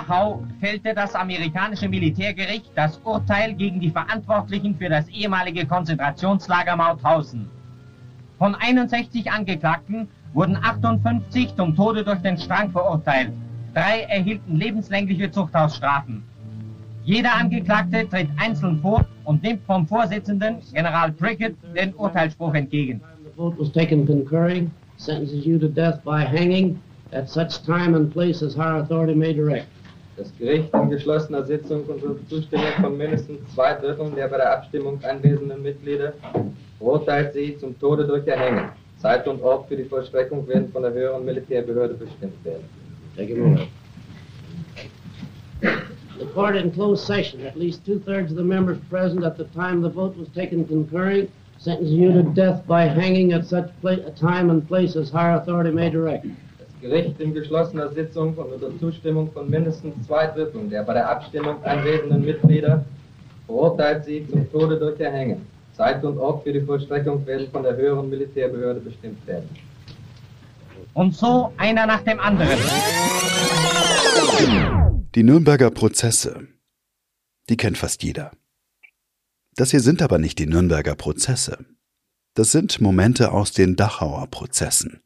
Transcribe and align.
Dachau 0.00 0.42
fällte 0.60 0.94
das 0.94 1.14
amerikanische 1.14 1.88
Militärgericht 1.88 2.70
das 2.74 2.98
Urteil 3.04 3.52
gegen 3.54 3.80
die 3.80 3.90
Verantwortlichen 3.90 4.74
für 4.74 4.88
das 4.88 5.06
ehemalige 5.08 5.66
Konzentrationslager 5.66 6.74
Mauthausen. 6.76 7.50
Von 8.38 8.54
61 8.54 9.30
Angeklagten 9.30 10.08
wurden 10.32 10.56
58 10.56 11.54
zum 11.54 11.76
Tode 11.76 12.02
durch 12.02 12.20
den 12.20 12.38
Strang 12.38 12.70
verurteilt. 12.70 13.32
Drei 13.74 14.02
erhielten 14.02 14.56
lebenslängliche 14.56 15.30
Zuchthausstrafen. 15.30 16.22
Jeder 17.04 17.34
Angeklagte 17.34 18.08
tritt 18.08 18.28
einzeln 18.38 18.80
vor 18.80 19.06
und 19.24 19.42
nimmt 19.42 19.64
vom 19.66 19.86
Vorsitzenden, 19.86 20.56
General 20.72 21.12
Prickett, 21.12 21.56
den 21.76 21.94
Urteilsspruch 21.94 22.54
entgegen. 22.54 23.00
The 23.24 23.30
vote 23.36 23.58
was 23.58 23.70
taken 23.72 24.06
concurring, 24.06 24.70
sentences 24.96 25.44
you 25.44 25.58
to 25.58 25.68
death 25.68 26.00
hanging 26.06 26.80
at 27.12 27.28
such 27.28 27.62
time 27.64 27.94
and 27.94 28.10
place 28.10 28.42
as 28.42 28.54
higher 28.54 28.78
authority 28.78 29.14
may 29.14 29.34
direct. 29.34 29.66
Das 30.20 30.36
Gericht 30.38 30.68
in 30.74 30.90
geschlossener 30.90 31.44
Sitzung 31.44 31.82
und 31.84 32.02
unter 32.02 32.28
Zustimmung 32.28 32.66
von 32.78 32.98
mindestens 32.98 33.38
zwei 33.54 33.72
Dritteln 33.72 34.14
der 34.14 34.28
bei 34.28 34.36
der 34.36 34.52
Abstimmung 34.52 35.02
anwesenden 35.02 35.62
Mitglieder 35.62 36.12
verurteilt 36.76 37.32
sie 37.32 37.56
zum 37.56 37.78
Tode 37.80 38.06
durch 38.06 38.26
Erhängen. 38.26 38.68
Zeit 38.98 39.26
und 39.26 39.42
Ort 39.42 39.66
für 39.68 39.76
die 39.76 39.84
Vollstreckung 39.84 40.46
werden 40.46 40.68
von 40.72 40.82
der 40.82 40.92
höheren 40.92 41.24
Militärbehörde 41.24 41.94
bestimmt 41.94 42.34
werden. 42.44 42.64
The 46.18 46.26
court 46.34 46.54
in 46.54 46.70
closed 46.70 47.06
session, 47.06 47.40
at 47.46 47.56
least 47.56 47.86
two-thirds 47.86 48.30
of 48.30 48.36
the 48.36 48.44
members 48.44 48.76
present 48.90 49.24
at 49.24 49.38
the 49.38 49.46
time 49.54 49.80
the 49.80 49.88
vote 49.88 50.18
was 50.18 50.28
taken 50.34 50.66
concurring, 50.66 51.28
sentence 51.56 51.88
you 51.88 52.12
to 52.12 52.22
death 52.34 52.66
by 52.66 52.82
hanging 52.84 53.32
at 53.32 53.46
such 53.46 53.70
a 53.84 54.10
time 54.10 54.50
and 54.50 54.68
place 54.68 54.96
as 54.96 55.08
higher 55.08 55.36
authority 55.36 55.70
may 55.70 55.88
direct. 55.88 56.26
Gericht 56.80 57.20
in 57.20 57.34
geschlossener 57.34 57.90
Sitzung 57.90 58.34
und 58.34 58.52
unter 58.52 58.78
Zustimmung 58.78 59.30
von 59.32 59.50
mindestens 59.50 59.94
zwei 60.06 60.26
Dritteln 60.28 60.70
der 60.70 60.82
bei 60.82 60.94
der 60.94 61.10
Abstimmung 61.10 61.62
anwesenden 61.62 62.24
Mitglieder 62.24 62.84
verurteilt 63.46 64.04
sie 64.04 64.26
zum 64.30 64.50
Tode 64.50 64.78
durch 64.78 64.98
Erhängen. 65.00 65.46
Zeit 65.76 66.02
und 66.04 66.18
Ort 66.18 66.44
für 66.44 66.52
die 66.52 66.60
Vollstreckung 66.60 67.26
werden 67.26 67.50
von 67.50 67.62
der 67.62 67.76
höheren 67.76 68.08
Militärbehörde 68.08 68.80
bestimmt 68.80 69.26
werden. 69.26 69.48
Und 70.94 71.14
so 71.14 71.52
einer 71.56 71.86
nach 71.86 72.02
dem 72.02 72.18
anderen. 72.18 72.58
Die 75.14 75.22
Nürnberger 75.22 75.70
Prozesse, 75.70 76.46
die 77.48 77.56
kennt 77.56 77.78
fast 77.78 78.02
jeder. 78.02 78.32
Das 79.56 79.70
hier 79.70 79.80
sind 79.80 80.02
aber 80.02 80.18
nicht 80.18 80.38
die 80.38 80.46
Nürnberger 80.46 80.94
Prozesse. 80.94 81.64
Das 82.34 82.52
sind 82.52 82.80
Momente 82.80 83.32
aus 83.32 83.52
den 83.52 83.76
Dachauer 83.76 84.28
Prozessen. 84.28 85.00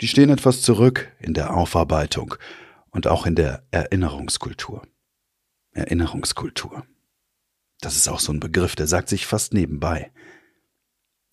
Die 0.00 0.08
stehen 0.08 0.30
etwas 0.30 0.62
zurück 0.62 1.12
in 1.18 1.34
der 1.34 1.54
Aufarbeitung 1.54 2.36
und 2.90 3.06
auch 3.06 3.26
in 3.26 3.34
der 3.34 3.66
Erinnerungskultur. 3.70 4.86
Erinnerungskultur. 5.72 6.86
Das 7.80 7.96
ist 7.96 8.08
auch 8.08 8.20
so 8.20 8.32
ein 8.32 8.40
Begriff, 8.40 8.76
der 8.76 8.86
sagt 8.86 9.08
sich 9.08 9.26
fast 9.26 9.54
nebenbei. 9.54 10.12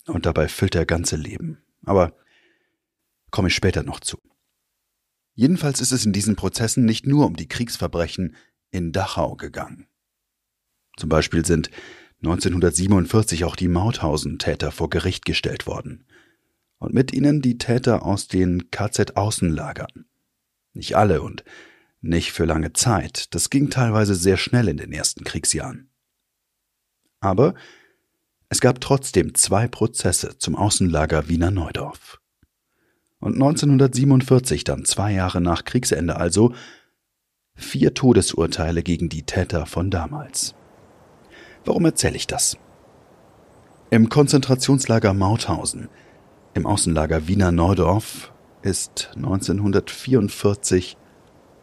Und 0.06 0.26
dabei 0.26 0.48
füllt 0.48 0.74
er 0.74 0.86
ganze 0.86 1.16
Leben. 1.16 1.62
Aber 1.84 2.12
komme 3.30 3.48
ich 3.48 3.54
später 3.54 3.82
noch 3.82 4.00
zu. 4.00 4.18
Jedenfalls 5.34 5.80
ist 5.80 5.92
es 5.92 6.06
in 6.06 6.12
diesen 6.12 6.36
Prozessen 6.36 6.84
nicht 6.84 7.06
nur 7.06 7.26
um 7.26 7.36
die 7.36 7.48
Kriegsverbrechen 7.48 8.36
in 8.70 8.92
Dachau 8.92 9.36
gegangen. 9.36 9.86
Zum 10.96 11.08
Beispiel 11.08 11.44
sind 11.44 11.70
1947 12.22 13.44
auch 13.44 13.56
die 13.56 13.68
Mauthausen-Täter 13.68 14.72
vor 14.72 14.88
Gericht 14.88 15.24
gestellt 15.24 15.66
worden. 15.66 16.06
Und 16.86 16.94
mit 16.94 17.12
ihnen 17.12 17.42
die 17.42 17.58
Täter 17.58 18.06
aus 18.06 18.28
den 18.28 18.70
KZ-Außenlagern. 18.70 20.04
Nicht 20.72 20.96
alle 20.96 21.20
und 21.20 21.42
nicht 22.00 22.30
für 22.30 22.44
lange 22.44 22.74
Zeit. 22.74 23.34
Das 23.34 23.50
ging 23.50 23.70
teilweise 23.70 24.14
sehr 24.14 24.36
schnell 24.36 24.68
in 24.68 24.76
den 24.76 24.92
ersten 24.92 25.24
Kriegsjahren. 25.24 25.90
Aber 27.18 27.54
es 28.48 28.60
gab 28.60 28.80
trotzdem 28.80 29.34
zwei 29.34 29.66
Prozesse 29.66 30.38
zum 30.38 30.54
Außenlager 30.54 31.28
Wiener 31.28 31.50
Neudorf. 31.50 32.20
Und 33.18 33.34
1947, 33.34 34.62
dann 34.62 34.84
zwei 34.84 35.12
Jahre 35.12 35.40
nach 35.40 35.64
Kriegsende 35.64 36.14
also, 36.14 36.54
vier 37.56 37.94
Todesurteile 37.94 38.84
gegen 38.84 39.08
die 39.08 39.24
Täter 39.24 39.66
von 39.66 39.90
damals. 39.90 40.54
Warum 41.64 41.84
erzähle 41.84 42.14
ich 42.14 42.28
das? 42.28 42.56
Im 43.90 44.08
Konzentrationslager 44.08 45.14
Mauthausen, 45.14 45.88
im 46.56 46.64
Außenlager 46.64 47.28
Wiener 47.28 47.52
Neudorf, 47.52 48.32
ist 48.62 49.10
1944 49.14 50.96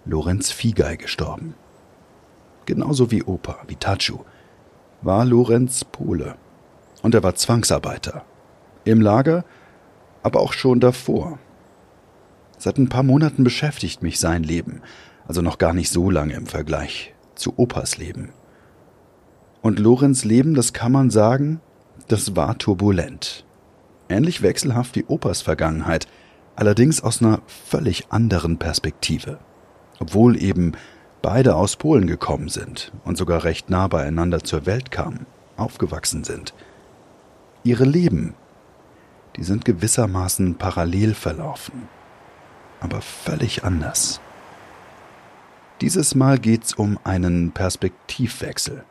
Lorenz 0.06 0.52
Fiegei 0.52 0.98
gestorben. 0.98 1.56
Genauso 2.68 3.09
wie 3.09 3.24
Opa, 3.24 3.58
wie 3.68 3.76
Tatschu, 3.76 4.20
war 5.02 5.26
Lorenz 5.26 5.84
Pole. 5.84 6.36
Und 7.02 7.16
er 7.16 7.24
war 7.24 7.34
Zwangsarbeiter. 7.34 8.24
Im 8.86 9.02
Lager, 9.02 9.44
aber 10.22 10.42
auch 10.42 10.53
schon 10.53 10.80
davor. 10.80 11.40
Seit 12.59 12.78
ein 12.78 12.88
paar 12.88 13.03
Monaten 13.03 13.44
beschäftigt 13.44 14.03
mich 14.03 14.20
sein 14.20 14.44
Leben, 14.44 14.84
also 15.28 15.42
noch 15.42 15.58
gar 15.58 15.74
nicht 15.74 15.90
so 15.90 16.12
lange 16.12 16.36
im 16.36 16.46
Vergleich 16.46 17.16
zu 17.34 17.58
Opas 17.58 17.98
Leben. 17.98 18.32
Und 19.64 19.80
Lorenz 19.80 20.24
Leben, 20.24 20.53
das 20.53 20.72
kann 20.72 20.92
man 20.92 21.09
sagen, 21.09 21.62
das 22.08 22.36
war 22.36 22.59
turbulent. 22.59 23.43
Ähnlich 24.13 24.44
wechselhaft 24.44 24.96
wie 24.96 25.06
Opas 25.06 25.41
Vergangenheit, 25.41 26.07
allerdings 26.56 27.01
aus 27.01 27.24
einer 27.24 27.41
völlig 27.47 28.12
anderen 28.12 28.59
Perspektive. 28.59 29.40
Obwohl 30.00 30.40
eben 30.40 30.74
beide 31.24 31.56
aus 31.56 31.78
Polen 31.78 32.06
gekommen 32.06 32.47
sind 32.47 32.91
und 33.06 33.18
sogar 33.18 33.44
recht 33.44 33.72
nah 33.72 33.88
beieinander 33.88 34.44
zur 34.44 34.68
Welt 34.68 34.91
kamen, 34.91 35.25
aufgewachsen 35.57 36.23
sind. 36.23 36.53
Ihre 37.63 37.85
Leben, 37.85 38.35
die 39.35 39.44
sind 39.44 39.66
gewissermaßen 39.66 40.59
parallel 40.59 41.16
verlaufen, 41.16 41.88
aber 42.81 43.02
völlig 43.02 43.63
anders. 43.63 44.22
Dieses 45.81 46.13
Mal 46.13 46.38
geht's 46.38 46.75
um 46.75 47.00
einen 47.03 47.52
Perspektivwechsel, 47.52 48.84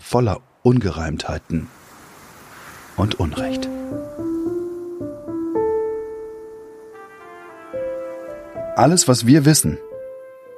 voller 0.00 0.40
Ungereimtheiten 0.64 1.68
und 2.96 3.20
Unrecht. 3.20 3.68
Alles, 8.76 9.08
was 9.08 9.26
wir 9.26 9.46
wissen, 9.46 9.78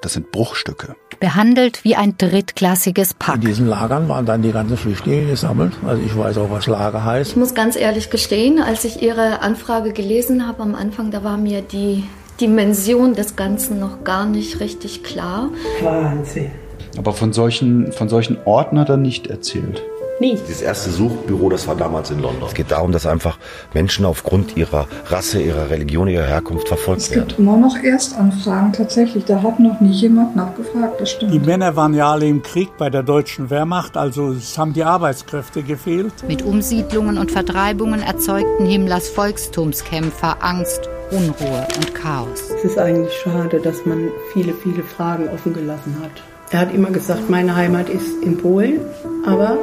das 0.03 0.15
sind 0.15 0.33
Bruchstücke. 0.33 0.97
Behandelt 1.21 1.85
wie 1.85 1.95
ein 1.95 2.19
drittklassiges 2.19 3.13
In 3.13 3.19
Pack. 3.21 3.41
diesen 3.41 3.69
Lagern 3.69 4.09
waren 4.09 4.27
dann 4.27 4.43
die 4.43 4.51
ganzen 4.51 4.77
Flüchtlinge 4.77 5.27
gesammelt. 5.31 5.73
Also 5.87 6.03
ich 6.05 6.19
weiß 6.19 6.37
auch, 6.39 6.51
was 6.51 6.67
Lager 6.67 7.05
heißt. 7.05 7.31
Ich 7.31 7.37
muss 7.37 7.55
ganz 7.55 7.77
ehrlich 7.77 8.11
gestehen, 8.11 8.61
als 8.61 8.83
ich 8.85 9.03
Ihre 9.03 9.41
Anfrage 9.41 9.93
gelesen 9.93 10.49
habe 10.49 10.65
am 10.65 10.75
Anfang, 10.75 11.13
da 11.13 11.23
war 11.23 11.37
mir 11.37 11.63
die 11.63 12.03
Dimension 12.41 13.15
des 13.15 13.37
Ganzen 13.37 13.79
noch 13.79 14.03
gar 14.03 14.27
nicht 14.27 14.59
richtig 14.59 15.05
klar. 15.05 15.51
Wahnsinn. 15.81 16.51
Aber 16.97 17.13
von 17.13 17.33
solchen, 17.33 17.93
von 17.93 18.09
solchen 18.09 18.37
Orten 18.47 18.81
hat 18.81 18.89
er 18.89 18.97
nicht 18.97 19.29
erzählt. 19.29 19.81
Nie. 20.21 20.37
Das 20.49 20.61
erste 20.63 20.91
Suchbüro, 20.91 21.49
das 21.49 21.69
war 21.69 21.77
damals 21.77 22.11
in 22.11 22.21
London. 22.21 22.49
Es 22.49 22.55
geht 22.55 22.71
darum, 22.71 22.91
dass 22.93 23.07
einfach 23.07 23.39
Menschen 23.73 24.05
aufgrund 24.05 24.57
ihrer 24.57 24.89
Rasse, 25.07 25.41
ihrer 25.41 25.71
Religion, 25.71 26.09
ihrer 26.09 26.27
Herkunft 26.27 26.69
verfolgt 26.69 27.03
Es 27.03 27.11
gibt 27.11 27.33
werden. 27.33 27.45
immer 27.47 27.57
noch 27.57 27.77
Erstanfragen, 27.83 28.73
tatsächlich. 28.73 29.25
Da 29.25 29.43
hat 29.43 29.61
noch 29.61 29.81
nie 29.81 29.93
jemand 29.93 30.35
nachgefragt, 30.35 31.01
das 31.01 31.11
stimmt. 31.13 31.33
Die 31.33 31.39
Männer 31.39 31.77
waren 31.77 31.95
ja 31.95 32.11
alle 32.13 32.27
im 32.27 32.43
Krieg 32.43 32.69
bei 32.79 32.91
der 32.91 33.03
deutschen 33.05 33.49
Wehrmacht, 33.51 33.97
also 33.97 34.33
es 34.33 34.59
haben 34.59 34.73
die 34.73 34.83
Arbeitskräfte 34.85 35.63
gefehlt. 35.63 36.13
Mit 36.27 36.43
Umsiedlungen 36.43 37.17
und 37.19 37.31
Vertreibungen 37.31 38.03
erzeugten 38.03 38.67
Himmlers 38.67 39.09
Volkstumskämpfer 39.09 40.37
Angst, 40.41 40.89
Unruhe 41.11 41.67
und 41.77 41.95
Chaos. 41.95 42.51
Es 42.57 42.65
ist 42.65 42.79
eigentlich 42.79 43.13
schade, 43.23 43.61
dass 43.61 43.87
man 43.87 44.09
viele, 44.33 44.53
viele 44.53 44.83
Fragen 44.83 45.29
offen 45.29 45.55
gelassen 45.55 45.97
hat. 46.03 46.11
Er 46.51 46.61
hat 46.61 46.75
immer 46.75 46.91
gesagt, 46.91 47.29
meine 47.31 47.55
Heimat 47.55 47.89
ist 47.89 48.23
in 48.23 48.37
Polen, 48.39 48.81
aber 49.27 49.59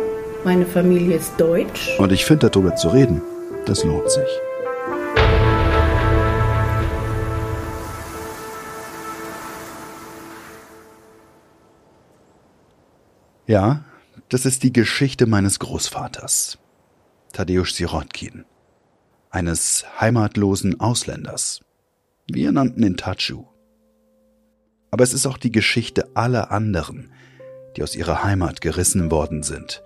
meine 0.46 0.68
Familie 0.68 1.18
ist 1.18 1.34
deutsch. 1.38 1.98
Und 1.98 2.12
ich 2.12 2.24
finde, 2.24 2.50
darüber 2.50 2.76
zu 2.76 2.90
reden, 2.90 3.22
das 3.66 3.84
lohnt 3.84 4.10
sich. 4.10 4.30
Ja, 13.48 13.84
das 14.30 14.46
ist 14.46 14.64
die 14.64 14.74
Geschichte 14.74 15.26
meines 15.26 15.60
Großvaters, 15.60 16.58
Tadeusz 17.34 17.76
Sirotkin, 17.76 18.46
eines 19.30 19.86
heimatlosen 20.00 20.80
Ausländers. 20.80 21.62
Wir 22.28 22.52
nannten 22.52 22.84
ihn 22.84 22.98
Tatschu. 22.98 23.46
Aber 24.92 25.04
es 25.04 25.14
ist 25.14 25.26
auch 25.26 25.38
die 25.38 25.52
Geschichte 25.52 26.16
aller 26.16 26.52
anderen, 26.52 27.12
die 27.76 27.84
aus 27.84 27.96
ihrer 27.96 28.24
Heimat 28.24 28.62
gerissen 28.62 29.12
worden 29.12 29.44
sind, 29.44 29.84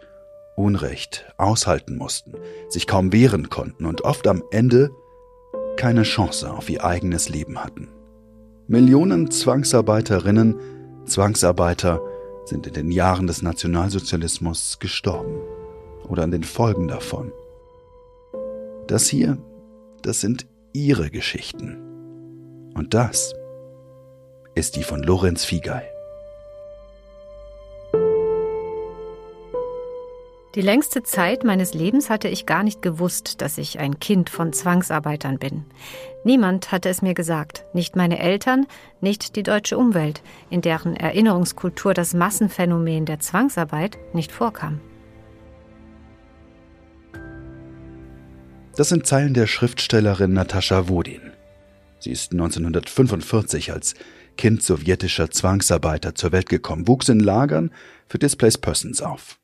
Unrecht 0.59 1.25
aushalten 1.38 1.97
mussten, 1.97 2.33
sich 2.67 2.85
kaum 2.85 3.13
wehren 3.13 3.50
konnten 3.50 3.85
und 3.85 4.03
oft 4.03 4.27
am 4.27 4.44
Ende 4.51 4.91
keine 5.77 6.03
Chance 6.03 6.51
auf 6.51 6.69
ihr 6.69 6.83
eigenes 6.83 7.29
Leben 7.29 7.63
hatten. 7.63 7.88
Millionen 8.67 9.31
Zwangsarbeiterinnen, 9.31 10.56
Zwangsarbeiter 11.06 12.01
sind 12.44 12.67
in 12.67 12.73
den 12.73 12.91
Jahren 12.91 13.25
des 13.25 13.41
Nationalsozialismus 13.41 14.79
gestorben 14.79 15.39
oder 16.07 16.23
an 16.23 16.31
den 16.31 16.44
Folgen 16.44 16.89
davon. 16.89 17.31
Das 18.88 19.07
hier, 19.07 19.38
das 20.01 20.19
sind 20.19 20.45
ihre 20.73 21.09
Geschichten. 21.09 21.77
Und 22.75 22.94
das 22.94 23.33
ist 24.56 24.75
die 24.75 24.83
von 24.83 25.01
Lorenz 25.03 25.45
Fiegei. 25.45 25.89
Die 30.55 30.61
längste 30.61 31.03
Zeit 31.03 31.43
meines 31.43 31.75
Lebens 31.75 32.09
hatte 32.09 32.27
ich 32.27 32.47
gar 32.47 32.63
nicht 32.63 32.81
gewusst, 32.81 33.41
dass 33.41 33.59
ich 33.59 33.77
ein 33.77 33.99
Kind 33.99 34.31
von 34.31 34.51
Zwangsarbeitern 34.51 35.37
bin. 35.37 35.65
Niemand 36.23 36.71
hatte 36.71 36.89
es 36.89 37.03
mir 37.03 37.13
gesagt, 37.13 37.65
nicht 37.73 37.95
meine 37.95 38.17
Eltern, 38.17 38.65
nicht 38.99 39.35
die 39.35 39.43
deutsche 39.43 39.77
Umwelt, 39.77 40.23
in 40.49 40.61
deren 40.61 40.95
Erinnerungskultur 40.95 41.93
das 41.93 42.15
Massenphänomen 42.15 43.05
der 43.05 43.19
Zwangsarbeit 43.19 43.99
nicht 44.13 44.31
vorkam. 44.31 44.81
Das 48.75 48.89
sind 48.89 49.05
Zeilen 49.05 49.35
der 49.35 49.45
Schriftstellerin 49.45 50.33
Natascha 50.33 50.89
Wodin. 50.89 51.33
Sie 51.99 52.11
ist 52.11 52.31
1945 52.31 53.71
als 53.71 53.93
Kind 54.35 54.63
sowjetischer 54.63 55.29
Zwangsarbeiter 55.29 56.15
zur 56.15 56.31
Welt 56.31 56.49
gekommen, 56.49 56.87
wuchs 56.87 57.09
in 57.09 57.19
Lagern 57.19 57.71
für 58.07 58.17
Displaced 58.17 58.61
Persons 58.61 59.01
auf. 59.01 59.37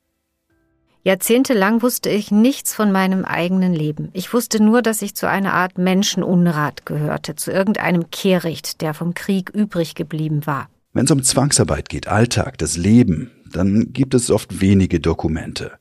Jahrzehntelang 1.06 1.84
wusste 1.84 2.10
ich 2.10 2.32
nichts 2.32 2.74
von 2.74 2.92
meinem 2.92 3.26
eigenen 3.26 3.76
Leben. 3.76 4.10
Ich 4.14 4.34
wusste 4.34 4.62
nur, 4.62 4.82
dass 4.82 5.04
ich 5.04 5.14
zu 5.14 5.30
einer 5.30 5.54
Art 5.54 5.78
Menschenunrat 5.78 6.88
gehörte, 6.88 7.36
zu 7.36 7.52
irgendeinem 7.52 8.10
Kehricht, 8.10 8.82
der 8.82 8.96
vom 8.96 9.14
Krieg 9.14 9.52
übrig 9.52 9.94
geblieben 9.94 10.48
war. 10.48 10.68
Wenn 10.94 11.06
es 11.06 11.12
um 11.12 11.22
Zwangsarbeit 11.22 11.90
geht, 11.90 12.08
Alltag, 12.08 12.58
das 12.58 12.76
Leben, 12.76 13.30
dann 13.52 13.94
gibt 13.94 14.16
es 14.16 14.32
oft 14.32 14.62
wenige 14.62 15.00
Dokumente. 15.00 15.74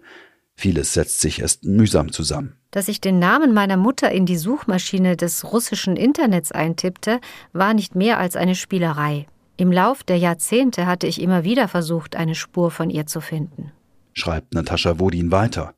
Vieles 0.56 0.92
setzt 0.92 1.22
sich 1.22 1.40
erst 1.40 1.64
mühsam 1.64 2.12
zusammen. 2.12 2.56
Dass 2.70 2.88
ich 2.88 3.00
den 3.00 3.18
Namen 3.18 3.54
meiner 3.54 3.78
Mutter 3.78 4.12
in 4.12 4.26
die 4.26 4.36
Suchmaschine 4.36 5.16
des 5.16 5.50
russischen 5.50 5.96
Internets 5.96 6.52
eintippte, 6.52 7.18
war 7.54 7.72
nicht 7.72 7.94
mehr 7.94 8.18
als 8.18 8.36
eine 8.36 8.54
Spielerei. 8.54 9.24
Im 9.56 9.72
Lauf 9.72 10.04
der 10.04 10.18
Jahrzehnte 10.18 10.84
hatte 10.84 11.06
ich 11.06 11.22
immer 11.22 11.44
wieder 11.44 11.66
versucht, 11.66 12.14
eine 12.14 12.34
Spur 12.34 12.70
von 12.70 12.90
ihr 12.90 13.06
zu 13.06 13.22
finden 13.22 13.72
schreibt 14.14 14.54
Natascha 14.54 14.98
Wodin 14.98 15.30
weiter. 15.30 15.74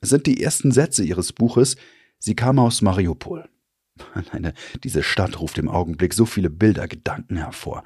Es 0.00 0.08
sind 0.08 0.26
die 0.26 0.42
ersten 0.42 0.72
Sätze 0.72 1.04
ihres 1.04 1.32
Buches. 1.32 1.76
Sie 2.18 2.34
kam 2.34 2.58
aus 2.58 2.80
Mariupol. 2.80 3.48
Alleine 4.14 4.54
diese 4.84 5.02
Stadt 5.02 5.40
ruft 5.40 5.58
im 5.58 5.68
Augenblick 5.68 6.14
so 6.14 6.26
viele 6.26 6.50
Bilder, 6.50 6.88
Gedanken 6.88 7.36
hervor. 7.36 7.84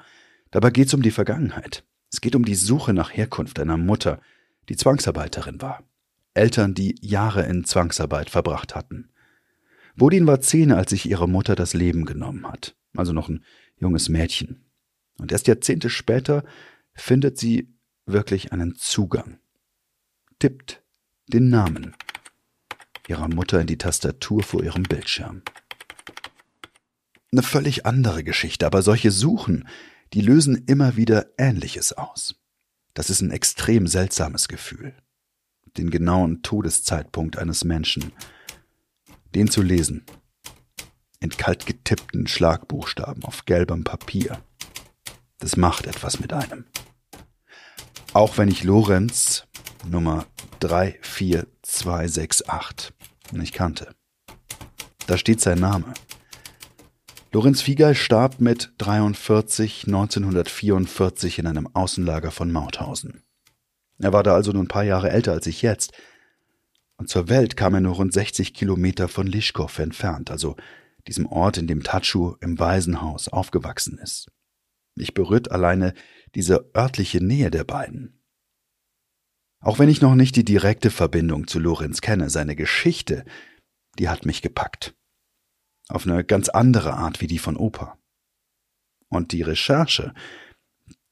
Dabei 0.51 0.69
geht 0.69 0.87
es 0.87 0.93
um 0.93 1.01
die 1.01 1.11
Vergangenheit. 1.11 1.83
Es 2.11 2.21
geht 2.21 2.35
um 2.35 2.45
die 2.45 2.55
Suche 2.55 2.93
nach 2.93 3.15
Herkunft 3.15 3.59
einer 3.59 3.77
Mutter, 3.77 4.21
die 4.69 4.75
Zwangsarbeiterin 4.75 5.61
war. 5.61 5.83
Eltern, 6.33 6.73
die 6.73 6.95
Jahre 7.01 7.43
in 7.43 7.65
Zwangsarbeit 7.65 8.29
verbracht 8.29 8.75
hatten. 8.75 9.09
Wodin 9.95 10.27
war 10.27 10.41
zehn, 10.41 10.71
als 10.71 10.91
sich 10.91 11.09
ihre 11.09 11.27
Mutter 11.27 11.55
das 11.55 11.73
Leben 11.73 12.05
genommen 12.05 12.47
hat, 12.47 12.75
also 12.95 13.11
noch 13.11 13.29
ein 13.29 13.43
junges 13.77 14.09
Mädchen. 14.09 14.63
Und 15.17 15.31
erst 15.31 15.47
Jahrzehnte 15.47 15.89
später 15.89 16.43
findet 16.93 17.37
sie 17.37 17.73
wirklich 18.05 18.53
einen 18.53 18.75
Zugang 18.75 19.40
tippt 20.41 20.81
den 21.27 21.49
Namen 21.49 21.95
ihrer 23.07 23.27
Mutter 23.27 23.61
in 23.61 23.67
die 23.67 23.77
Tastatur 23.77 24.41
vor 24.41 24.63
ihrem 24.63 24.81
Bildschirm. 24.81 25.43
Eine 27.31 27.43
völlig 27.43 27.85
andere 27.85 28.23
Geschichte, 28.23 28.65
aber 28.65 28.81
solche 28.81 29.11
Suchen, 29.11 29.67
die 30.13 30.21
lösen 30.21 30.65
immer 30.65 30.95
wieder 30.95 31.27
Ähnliches 31.37 31.93
aus. 31.93 32.33
Das 32.95 33.11
ist 33.11 33.21
ein 33.21 33.29
extrem 33.29 33.85
seltsames 33.85 34.47
Gefühl. 34.47 34.95
Den 35.77 35.91
genauen 35.91 36.41
Todeszeitpunkt 36.41 37.37
eines 37.37 37.63
Menschen, 37.63 38.11
den 39.35 39.47
zu 39.47 39.61
lesen, 39.61 40.07
in 41.19 41.29
kalt 41.29 41.67
getippten 41.67 42.25
Schlagbuchstaben 42.25 43.23
auf 43.25 43.45
gelbem 43.45 43.83
Papier, 43.83 44.41
das 45.37 45.55
macht 45.55 45.85
etwas 45.85 46.19
mit 46.19 46.33
einem. 46.33 46.65
Auch 48.13 48.39
wenn 48.39 48.49
ich 48.49 48.63
Lorenz 48.63 49.47
Nummer 49.87 50.25
34268 50.59 52.93
nicht 53.31 53.53
kannte. 53.53 53.95
Da 55.07 55.17
steht 55.17 55.41
sein 55.41 55.59
Name. 55.59 55.93
Lorenz 57.31 57.61
Fiegel 57.61 57.95
starb 57.95 58.41
mit 58.41 58.73
43 58.77 59.87
1944 59.87 61.39
in 61.39 61.47
einem 61.47 61.67
Außenlager 61.73 62.31
von 62.31 62.51
Mauthausen. 62.51 63.23
Er 63.99 64.13
war 64.13 64.23
da 64.23 64.35
also 64.35 64.51
nur 64.51 64.63
ein 64.63 64.67
paar 64.67 64.83
Jahre 64.83 65.11
älter 65.11 65.31
als 65.31 65.47
ich 65.47 65.61
jetzt. 65.61 65.93
Und 66.97 67.09
zur 67.09 67.29
Welt 67.29 67.55
kam 67.55 67.73
er 67.73 67.81
nur 67.81 67.95
rund 67.95 68.13
60 68.13 68.53
Kilometer 68.53 69.07
von 69.07 69.27
Lischkow 69.27 69.79
entfernt, 69.79 70.29
also 70.29 70.55
diesem 71.07 71.25
Ort, 71.25 71.57
in 71.57 71.67
dem 71.67 71.83
Tatschu 71.83 72.35
im 72.41 72.59
Waisenhaus 72.59 73.27
aufgewachsen 73.27 73.97
ist. 73.97 74.29
Mich 74.95 75.13
berührt 75.13 75.51
alleine 75.51 75.93
diese 76.35 76.69
örtliche 76.75 77.23
Nähe 77.23 77.49
der 77.49 77.63
beiden. 77.63 78.20
Auch 79.61 79.77
wenn 79.77 79.89
ich 79.89 80.01
noch 80.01 80.15
nicht 80.15 80.35
die 80.35 80.43
direkte 80.43 80.89
Verbindung 80.89 81.47
zu 81.47 81.59
Lorenz 81.59 82.01
kenne, 82.01 82.29
seine 82.29 82.55
Geschichte, 82.55 83.23
die 83.99 84.09
hat 84.09 84.25
mich 84.25 84.41
gepackt. 84.41 84.95
Auf 85.87 86.07
eine 86.07 86.23
ganz 86.23 86.49
andere 86.49 86.93
Art 86.93 87.21
wie 87.21 87.27
die 87.27 87.37
von 87.37 87.55
Opa. 87.55 87.97
Und 89.07 89.33
die 89.33 89.43
Recherche, 89.43 90.13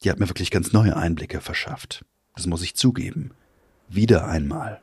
die 0.04 0.10
hat 0.10 0.19
mir 0.19 0.30
wirklich 0.30 0.51
ganz 0.51 0.74
neue 0.74 0.98
Einblicke 0.98 1.42
verschafft. 1.42 2.06
Das 2.36 2.48
muss 2.48 2.63
ich 2.63 2.75
zugeben. 2.75 3.31
Wieder 3.88 4.28
einmal. 4.28 4.81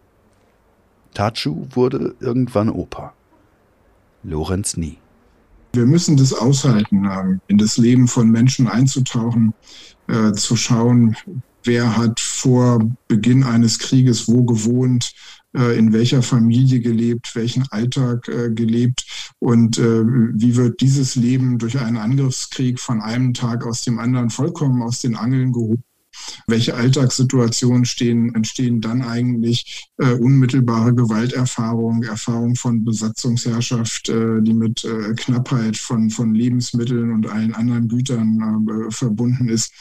Tachu 1.14 1.66
wurde 1.70 2.14
irgendwann 2.20 2.68
Opa. 2.68 3.14
Lorenz 4.22 4.76
nie. 4.76 4.98
Wir 5.72 5.86
müssen 5.86 6.16
das 6.16 6.32
aushalten, 6.32 7.40
in 7.48 7.58
das 7.58 7.78
Leben 7.78 8.06
von 8.06 8.30
Menschen 8.30 8.68
einzutauchen, 8.68 9.54
äh, 10.08 10.32
zu 10.32 10.56
schauen, 10.56 11.16
wer 11.66 11.96
hat 11.96 12.20
vor 12.20 12.80
Beginn 13.08 13.44
eines 13.44 13.78
Krieges 13.78 14.28
wo 14.28 14.44
gewohnt, 14.44 15.12
äh, 15.56 15.78
in 15.78 15.92
welcher 15.92 16.22
Familie 16.22 16.80
gelebt, 16.80 17.34
welchen 17.34 17.66
Alltag 17.70 18.28
äh, 18.28 18.50
gelebt? 18.50 19.34
Und 19.38 19.78
äh, 19.78 20.02
wie 20.04 20.56
wird 20.56 20.80
dieses 20.80 21.16
Leben 21.16 21.58
durch 21.58 21.78
einen 21.78 21.96
Angriffskrieg 21.96 22.80
von 22.80 23.00
einem 23.00 23.34
Tag 23.34 23.66
aus 23.66 23.82
dem 23.82 23.98
anderen 23.98 24.30
vollkommen 24.30 24.82
aus 24.82 25.00
den 25.00 25.16
Angeln 25.16 25.52
gehoben 25.52 25.84
welche 26.46 26.74
Alltagssituationen 26.74 27.84
stehen, 27.84 28.34
entstehen 28.34 28.80
dann 28.80 29.02
eigentlich 29.02 29.88
äh, 29.98 30.12
unmittelbare 30.14 30.94
Gewalterfahrungen, 30.94 32.02
Erfahrungen 32.02 32.56
von 32.56 32.84
Besatzungsherrschaft, 32.84 34.08
äh, 34.08 34.42
die 34.42 34.54
mit 34.54 34.84
äh, 34.84 35.14
Knappheit 35.14 35.76
von, 35.76 36.10
von 36.10 36.34
Lebensmitteln 36.34 37.12
und 37.12 37.26
allen 37.26 37.54
anderen 37.54 37.88
Gütern 37.88 38.68
äh, 38.68 38.90
verbunden 38.90 39.48
ist. 39.48 39.72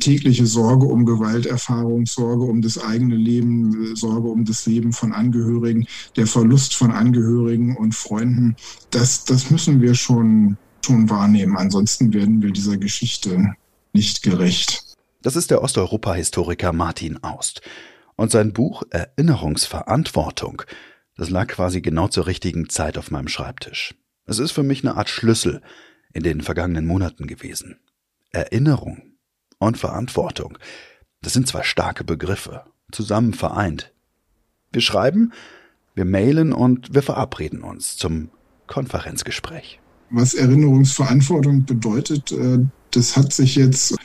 Tägliche 0.00 0.46
Sorge 0.46 0.86
um 0.86 1.04
Gewalterfahrung, 1.04 2.06
Sorge 2.06 2.44
um 2.44 2.62
das 2.62 2.82
eigene 2.82 3.16
Leben, 3.16 3.94
Sorge 3.96 4.28
um 4.28 4.44
das 4.44 4.66
Leben 4.66 4.92
von 4.92 5.12
Angehörigen, 5.12 5.86
der 6.16 6.26
Verlust 6.26 6.74
von 6.74 6.90
Angehörigen 6.90 7.76
und 7.76 7.94
Freunden. 7.94 8.56
Das, 8.90 9.24
das 9.24 9.50
müssen 9.50 9.80
wir 9.80 9.94
schon, 9.94 10.56
schon 10.84 11.08
wahrnehmen. 11.10 11.56
Ansonsten 11.56 12.12
werden 12.12 12.42
wir 12.42 12.50
dieser 12.50 12.76
Geschichte 12.76 13.54
nicht 13.92 14.22
gerecht. 14.22 14.89
Das 15.22 15.36
ist 15.36 15.50
der 15.50 15.62
Osteuropa-Historiker 15.62 16.72
Martin 16.72 17.22
Aust. 17.22 17.60
Und 18.16 18.30
sein 18.30 18.54
Buch 18.54 18.84
Erinnerungsverantwortung, 18.88 20.62
das 21.16 21.28
lag 21.28 21.46
quasi 21.48 21.82
genau 21.82 22.08
zur 22.08 22.26
richtigen 22.26 22.70
Zeit 22.70 22.96
auf 22.96 23.10
meinem 23.10 23.28
Schreibtisch. 23.28 23.94
Es 24.24 24.38
ist 24.38 24.52
für 24.52 24.62
mich 24.62 24.82
eine 24.82 24.96
Art 24.96 25.10
Schlüssel 25.10 25.60
in 26.14 26.22
den 26.22 26.40
vergangenen 26.40 26.86
Monaten 26.86 27.26
gewesen. 27.26 27.80
Erinnerung 28.30 29.14
und 29.58 29.76
Verantwortung, 29.76 30.56
das 31.20 31.34
sind 31.34 31.46
zwei 31.46 31.64
starke 31.64 32.02
Begriffe, 32.02 32.64
zusammen 32.90 33.34
vereint. 33.34 33.92
Wir 34.72 34.80
schreiben, 34.80 35.34
wir 35.94 36.06
mailen 36.06 36.54
und 36.54 36.94
wir 36.94 37.02
verabreden 37.02 37.62
uns 37.62 37.98
zum 37.98 38.30
Konferenzgespräch. 38.66 39.80
Was 40.08 40.32
Erinnerungsverantwortung 40.32 41.66
bedeutet, 41.66 42.32
äh, 42.32 42.60
das 42.90 43.16
hat 43.16 43.32
sich 43.32 43.56
jetzt 43.56 43.96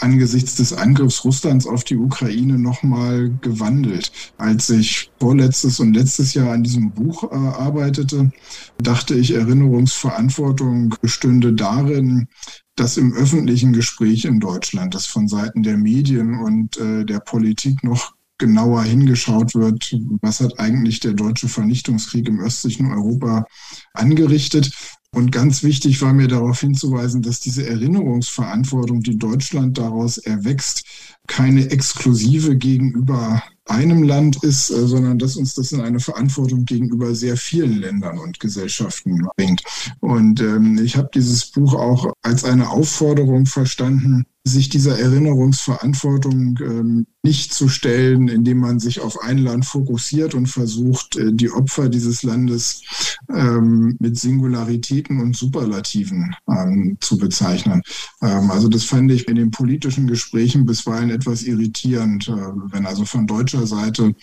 angesichts 0.00 0.56
des 0.56 0.72
Angriffs 0.72 1.24
Russlands 1.24 1.66
auf 1.66 1.84
die 1.84 1.96
Ukraine 1.96 2.58
nochmal 2.58 3.30
gewandelt. 3.40 4.12
Als 4.38 4.70
ich 4.70 5.10
vorletztes 5.18 5.80
und 5.80 5.94
letztes 5.94 6.34
Jahr 6.34 6.52
an 6.52 6.62
diesem 6.62 6.90
Buch 6.90 7.24
äh, 7.24 7.34
arbeitete, 7.34 8.30
dachte 8.78 9.14
ich, 9.14 9.34
Erinnerungsverantwortung 9.34 10.94
bestünde 11.00 11.52
darin, 11.52 12.28
dass 12.76 12.98
im 12.98 13.14
öffentlichen 13.14 13.72
Gespräch 13.72 14.26
in 14.26 14.38
Deutschland, 14.38 14.94
das 14.94 15.06
von 15.06 15.28
Seiten 15.28 15.62
der 15.62 15.78
Medien 15.78 16.38
und 16.38 16.76
äh, 16.76 17.04
der 17.04 17.20
Politik 17.20 17.82
noch 17.82 18.14
genauer 18.38 18.82
hingeschaut 18.82 19.54
wird, 19.54 19.96
was 20.20 20.40
hat 20.40 20.58
eigentlich 20.58 21.00
der 21.00 21.14
deutsche 21.14 21.48
Vernichtungskrieg 21.48 22.28
im 22.28 22.40
östlichen 22.40 22.92
Europa 22.92 23.46
angerichtet 23.94 24.70
Und 25.16 25.32
ganz 25.32 25.62
wichtig 25.62 26.02
war 26.02 26.12
mir 26.12 26.28
darauf 26.28 26.60
hinzuweisen, 26.60 27.22
dass 27.22 27.40
diese 27.40 27.66
Erinnerungsverantwortung, 27.66 29.00
die 29.00 29.18
Deutschland 29.18 29.78
daraus 29.78 30.18
erwächst, 30.18 30.84
keine 31.26 31.70
exklusive 31.70 32.54
gegenüber 32.54 33.42
einem 33.64 34.02
Land 34.02 34.44
ist, 34.44 34.68
äh, 34.68 34.86
sondern 34.86 35.18
dass 35.18 35.36
uns 35.36 35.54
das 35.54 35.72
in 35.72 35.80
eine 35.80 36.00
Verantwortung 36.00 36.66
gegenüber 36.66 37.14
sehr 37.14 37.38
vielen 37.38 37.80
Ländern 37.80 38.18
und 38.18 38.40
Gesellschaften 38.40 39.26
bringt. 39.38 39.62
Und 40.00 40.40
ähm, 40.40 40.78
ich 40.84 40.98
habe 40.98 41.08
dieses 41.14 41.46
Buch 41.46 41.72
auch 41.72 42.12
als 42.20 42.44
eine 42.44 42.68
Aufforderung 42.68 43.46
verstanden, 43.46 44.26
sich 44.48 44.68
dieser 44.68 44.96
Erinnerungsverantwortung 44.98 46.58
ähm, 46.62 47.06
nicht 47.24 47.52
zu 47.52 47.68
stellen, 47.68 48.28
indem 48.28 48.58
man 48.58 48.78
sich 48.78 49.00
auf 49.00 49.20
ein 49.20 49.38
Land 49.38 49.66
fokussiert 49.66 50.34
und 50.34 50.46
versucht, 50.46 51.16
äh, 51.16 51.32
die 51.32 51.50
Opfer 51.50 51.88
dieses 51.88 52.22
Landes 52.22 52.82
ähm, 53.28 53.96
mit 53.98 54.16
Singularitäten 54.16 55.20
und 55.20 55.36
Superlativen 55.36 56.36
ähm, 56.48 56.96
zu 57.00 57.18
bezeichnen. 57.18 57.82
Ähm, 58.22 58.50
also 58.52 58.68
das 58.68 58.84
fand 58.84 59.10
ich 59.10 59.26
in 59.26 59.34
den 59.34 59.50
politischen 59.50 60.06
Gesprächen 60.06 60.64
bisweilen 60.64 61.10
etwas 61.10 61.42
irritierend, 61.42 62.28
äh, 62.28 62.32
wenn 62.32 62.86
also 62.86 63.04
von 63.04 63.26
deutscher 63.26 63.66
Seite 63.66 64.14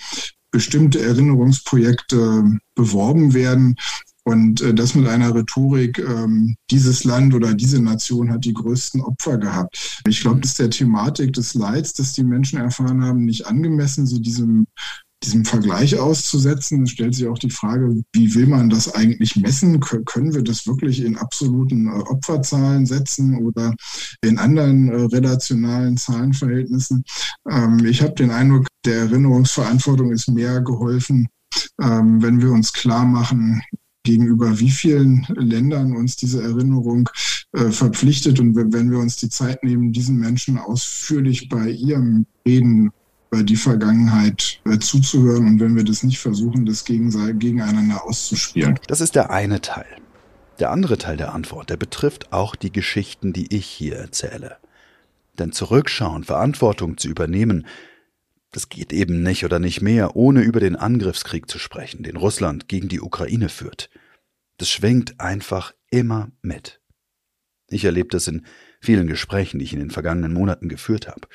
bestimmte 0.51 1.01
Erinnerungsprojekte 1.01 2.59
beworben 2.75 3.33
werden, 3.33 3.75
und 4.23 4.61
äh, 4.61 4.73
das 4.73 4.95
mit 4.95 5.07
einer 5.07 5.33
Rhetorik, 5.35 5.99
ähm, 5.99 6.55
dieses 6.71 7.03
Land 7.03 7.33
oder 7.33 7.53
diese 7.53 7.81
Nation 7.81 8.31
hat 8.31 8.45
die 8.45 8.53
größten 8.53 9.01
Opfer 9.01 9.37
gehabt. 9.37 10.01
Ich 10.07 10.21
glaube, 10.21 10.41
das 10.41 10.51
ist 10.51 10.59
der 10.59 10.69
Thematik 10.69 11.33
des 11.33 11.53
Leids, 11.53 11.93
das 11.93 12.13
die 12.13 12.23
Menschen 12.23 12.59
erfahren 12.59 13.03
haben, 13.03 13.25
nicht 13.25 13.45
angemessen, 13.47 14.05
so 14.05 14.19
diesem 14.19 14.65
diesem 15.23 15.45
Vergleich 15.45 15.97
auszusetzen. 15.97 16.83
Es 16.83 16.91
stellt 16.91 17.15
sich 17.15 17.27
auch 17.27 17.37
die 17.37 17.49
Frage, 17.49 18.03
wie 18.13 18.35
will 18.35 18.47
man 18.47 18.69
das 18.69 18.93
eigentlich 18.93 19.35
messen? 19.35 19.79
Können 19.79 20.33
wir 20.33 20.43
das 20.43 20.67
wirklich 20.67 21.03
in 21.03 21.17
absoluten 21.17 21.87
äh, 21.87 21.91
Opferzahlen 21.91 22.85
setzen 22.85 23.37
oder 23.37 23.73
in 24.21 24.37
anderen 24.37 24.89
äh, 24.89 24.95
relationalen 24.95 25.97
Zahlenverhältnissen? 25.97 27.03
Ähm, 27.49 27.85
ich 27.85 28.01
habe 28.01 28.13
den 28.13 28.31
Eindruck, 28.31 28.67
der 28.85 29.03
Erinnerungsverantwortung 29.03 30.11
ist 30.11 30.29
mehr 30.29 30.61
geholfen, 30.61 31.27
ähm, 31.81 32.21
wenn 32.21 32.41
wir 32.41 32.51
uns 32.51 32.73
klar 32.73 33.05
machen, 33.05 33.61
gegenüber 34.03 34.59
wie 34.59 34.69
vielen 34.69 35.25
Ländern 35.35 35.95
uns 35.95 36.15
diese 36.15 36.43
Erinnerung 36.43 37.09
äh, 37.53 37.71
verpflichtet. 37.71 38.39
Und 38.39 38.55
wenn 38.55 38.91
wir 38.91 38.99
uns 38.99 39.17
die 39.17 39.29
Zeit 39.29 39.63
nehmen, 39.63 39.91
diesen 39.91 40.17
Menschen 40.17 40.57
ausführlich 40.57 41.49
bei 41.49 41.69
ihrem 41.69 42.25
Reden 42.45 42.91
über 43.31 43.43
die 43.43 43.55
Vergangenheit 43.55 44.59
äh, 44.65 44.77
zuzuhören 44.77 45.47
und 45.47 45.59
wenn 45.59 45.75
wir 45.75 45.83
das 45.83 46.03
nicht 46.03 46.19
versuchen, 46.19 46.65
das 46.65 46.85
gegeneinander 46.85 48.05
auszuspielen. 48.05 48.79
Das 48.87 49.01
ist 49.01 49.15
der 49.15 49.31
eine 49.31 49.61
Teil. 49.61 49.87
Der 50.59 50.69
andere 50.69 50.97
Teil 50.97 51.17
der 51.17 51.33
Antwort, 51.33 51.69
der 51.69 51.77
betrifft 51.77 52.31
auch 52.31 52.55
die 52.55 52.71
Geschichten, 52.71 53.33
die 53.33 53.55
ich 53.55 53.65
hier 53.65 53.95
erzähle. 53.95 54.57
Denn 55.39 55.51
zurückschauen, 55.51 56.23
Verantwortung 56.23 56.97
zu 56.97 57.07
übernehmen, 57.07 57.65
das 58.53 58.69
geht 58.69 58.93
eben 58.93 59.23
nicht 59.23 59.43
oder 59.43 59.59
nicht 59.59 59.81
mehr, 59.81 60.15
ohne 60.15 60.41
über 60.41 60.59
den 60.59 60.75
Angriffskrieg 60.75 61.49
zu 61.49 61.57
sprechen, 61.57 62.03
den 62.03 62.15
Russland 62.15 62.69
gegen 62.69 62.87
die 62.87 63.01
Ukraine 63.01 63.49
führt. 63.49 63.89
Das 64.57 64.69
schwingt 64.69 65.19
einfach 65.19 65.73
immer 65.89 66.31
mit. 66.41 66.79
Ich 67.69 67.83
erlebe 67.83 68.09
das 68.09 68.27
in 68.27 68.45
vielen 68.79 69.07
Gesprächen, 69.07 69.57
die 69.57 69.65
ich 69.65 69.73
in 69.73 69.79
den 69.79 69.89
vergangenen 69.89 70.33
Monaten 70.33 70.69
geführt 70.69 71.07
habe. 71.07 71.27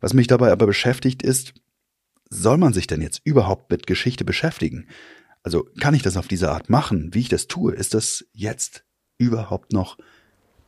Was 0.00 0.12
mich 0.12 0.26
dabei 0.26 0.50
aber 0.50 0.66
beschäftigt 0.66 1.22
ist, 1.22 1.54
soll 2.28 2.58
man 2.58 2.72
sich 2.72 2.86
denn 2.86 3.00
jetzt 3.00 3.20
überhaupt 3.24 3.70
mit 3.70 3.86
Geschichte 3.86 4.24
beschäftigen? 4.24 4.88
Also 5.42 5.68
kann 5.78 5.94
ich 5.94 6.02
das 6.02 6.16
auf 6.16 6.28
diese 6.28 6.50
Art 6.50 6.68
machen, 6.68 7.14
wie 7.14 7.20
ich 7.20 7.28
das 7.28 7.46
tue? 7.46 7.74
Ist 7.74 7.94
das 7.94 8.26
jetzt 8.32 8.84
überhaupt 9.18 9.72
noch 9.72 9.98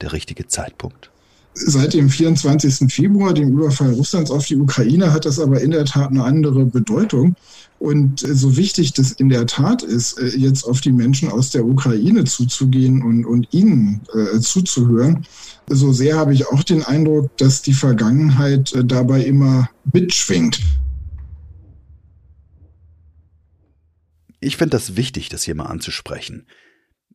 der 0.00 0.12
richtige 0.12 0.46
Zeitpunkt? 0.46 1.11
Seit 1.54 1.92
dem 1.92 2.08
24. 2.08 2.92
Februar, 2.92 3.34
dem 3.34 3.50
Überfall 3.50 3.92
Russlands 3.92 4.30
auf 4.30 4.46
die 4.46 4.56
Ukraine, 4.56 5.12
hat 5.12 5.26
das 5.26 5.38
aber 5.38 5.60
in 5.60 5.70
der 5.70 5.84
Tat 5.84 6.10
eine 6.10 6.24
andere 6.24 6.64
Bedeutung. 6.64 7.36
Und 7.78 8.22
äh, 8.22 8.34
so 8.34 8.56
wichtig 8.56 8.92
das 8.92 9.12
in 9.12 9.28
der 9.28 9.46
Tat 9.46 9.82
ist, 9.82 10.18
äh, 10.18 10.28
jetzt 10.28 10.64
auf 10.64 10.80
die 10.80 10.92
Menschen 10.92 11.28
aus 11.28 11.50
der 11.50 11.66
Ukraine 11.66 12.24
zuzugehen 12.24 13.02
und, 13.02 13.26
und 13.26 13.48
ihnen 13.52 14.00
äh, 14.14 14.38
zuzuhören, 14.38 15.26
so 15.68 15.92
sehr 15.92 16.16
habe 16.16 16.32
ich 16.32 16.46
auch 16.46 16.62
den 16.62 16.84
Eindruck, 16.84 17.36
dass 17.36 17.62
die 17.62 17.72
Vergangenheit 17.72 18.72
äh, 18.72 18.84
dabei 18.84 19.24
immer 19.24 19.68
mitschwingt. 19.92 20.60
Ich 24.40 24.56
finde 24.56 24.76
das 24.76 24.96
wichtig, 24.96 25.28
das 25.28 25.42
hier 25.42 25.54
mal 25.54 25.66
anzusprechen. 25.66 26.46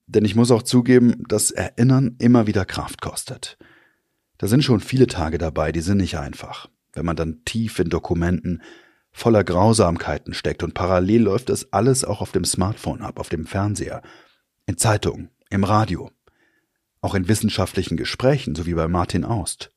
Denn 0.06 0.24
ich 0.24 0.36
muss 0.36 0.52
auch 0.52 0.64
zugeben, 0.64 1.24
dass 1.28 1.52
Erinnern 1.52 2.16
immer 2.20 2.48
wieder 2.48 2.66
Kraft 2.66 3.02
kostet. 3.02 3.58
Da 4.38 4.48
sind 4.48 4.64
schon 4.64 4.80
viele 4.80 5.08
Tage 5.08 5.38
dabei, 5.38 5.72
die 5.72 5.82
sind 5.82 5.98
nicht 5.98 6.18
einfach. 6.18 6.70
Wenn 6.94 7.06
man 7.06 7.16
dann 7.16 7.44
tief 7.46 7.80
in 7.80 7.90
Dokumenten 7.90 8.62
voller 9.12 9.44
Grausamkeiten 9.44 10.34
steckt 10.34 10.64
und 10.64 10.74
parallel 10.74 11.24
läuft 11.24 11.50
das 11.50 11.74
alles 11.74 12.06
auch 12.06 12.22
auf 12.22 12.32
dem 12.32 12.46
Smartphone 12.46 13.02
ab, 13.02 13.20
auf 13.20 13.30
dem 13.30 13.48
Fernseher, 13.48 14.04
in 14.68 14.78
Zeitungen, 14.78 15.30
im 15.50 15.64
Radio, 15.64 16.12
auch 17.02 17.16
in 17.16 17.28
wissenschaftlichen 17.28 17.98
Gesprächen, 17.98 18.54
so 18.54 18.66
wie 18.66 18.74
bei 18.74 18.88
Martin 18.88 19.26
Aust. 19.26 19.72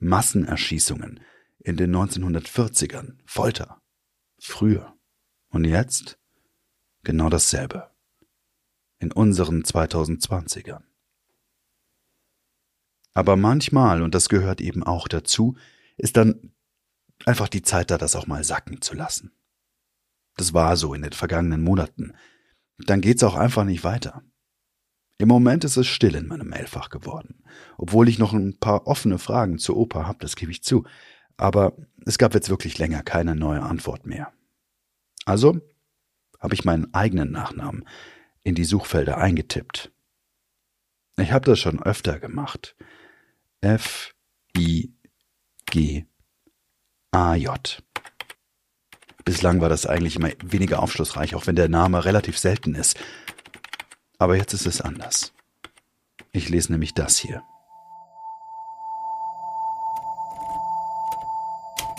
Massenerschießungen 0.00 1.20
in 1.58 1.76
den 1.76 1.94
1940ern, 1.94 3.18
Folter, 3.26 3.80
früher. 4.38 4.94
Und 5.50 5.64
jetzt 5.64 6.18
genau 7.02 7.28
dasselbe. 7.28 7.90
In 8.98 9.12
unseren 9.12 9.62
2020ern. 9.62 10.82
Aber 13.14 13.36
manchmal, 13.36 14.02
und 14.02 14.14
das 14.14 14.28
gehört 14.28 14.60
eben 14.60 14.82
auch 14.82 15.08
dazu, 15.08 15.56
ist 15.96 16.16
dann 16.16 16.52
einfach 17.26 17.48
die 17.48 17.62
Zeit 17.62 17.90
da, 17.90 17.98
das 17.98 18.16
auch 18.16 18.26
mal 18.26 18.44
sacken 18.44 18.80
zu 18.80 18.94
lassen. 18.94 19.32
Das 20.36 20.54
war 20.54 20.76
so 20.76 20.94
in 20.94 21.02
den 21.02 21.12
vergangenen 21.12 21.62
Monaten. 21.62 22.14
Dann 22.78 23.00
geht's 23.00 23.22
auch 23.22 23.34
einfach 23.34 23.64
nicht 23.64 23.84
weiter. 23.84 24.22
Im 25.18 25.28
Moment 25.28 25.64
ist 25.64 25.76
es 25.76 25.86
still 25.86 26.14
in 26.14 26.28
meinem 26.28 26.48
Mailfach 26.48 26.88
geworden, 26.88 27.44
obwohl 27.76 28.08
ich 28.08 28.18
noch 28.18 28.32
ein 28.32 28.58
paar 28.58 28.86
offene 28.86 29.18
Fragen 29.18 29.58
zur 29.58 29.76
Oper 29.76 30.06
habe, 30.06 30.20
das 30.20 30.34
gebe 30.34 30.50
ich 30.50 30.62
zu. 30.62 30.84
Aber 31.36 31.76
es 32.06 32.16
gab 32.16 32.32
jetzt 32.32 32.48
wirklich 32.48 32.78
länger 32.78 33.02
keine 33.02 33.34
neue 33.34 33.60
Antwort 33.60 34.06
mehr. 34.06 34.32
Also 35.26 35.60
habe 36.38 36.54
ich 36.54 36.64
meinen 36.64 36.94
eigenen 36.94 37.30
Nachnamen 37.30 37.86
in 38.42 38.54
die 38.54 38.64
Suchfelder 38.64 39.18
eingetippt. 39.18 39.92
Ich 41.18 41.32
habe 41.32 41.44
das 41.44 41.58
schon 41.58 41.82
öfter 41.82 42.18
gemacht. 42.18 42.74
F 43.62 44.14
I 44.56 44.90
G 45.66 46.06
A 47.12 47.34
J. 47.34 47.82
Bislang 49.26 49.60
war 49.60 49.68
das 49.68 49.84
eigentlich 49.84 50.16
immer 50.16 50.30
weniger 50.42 50.82
aufschlussreich, 50.82 51.34
auch 51.34 51.46
wenn 51.46 51.56
der 51.56 51.68
Name 51.68 52.06
relativ 52.06 52.38
selten 52.38 52.74
ist. 52.74 52.98
Aber 54.18 54.36
jetzt 54.36 54.54
ist 54.54 54.66
es 54.66 54.80
anders. 54.80 55.34
Ich 56.32 56.48
lese 56.48 56.72
nämlich 56.72 56.94
das 56.94 57.18
hier. 57.18 57.42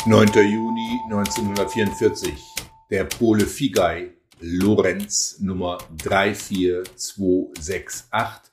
9. 0.08 0.30
Juni 0.34 1.00
1944. 1.06 2.56
Der 2.90 3.04
Pole 3.04 3.46
Figai, 3.46 4.10
Lorenz 4.40 5.38
Nummer 5.40 5.78
34268 6.04 8.52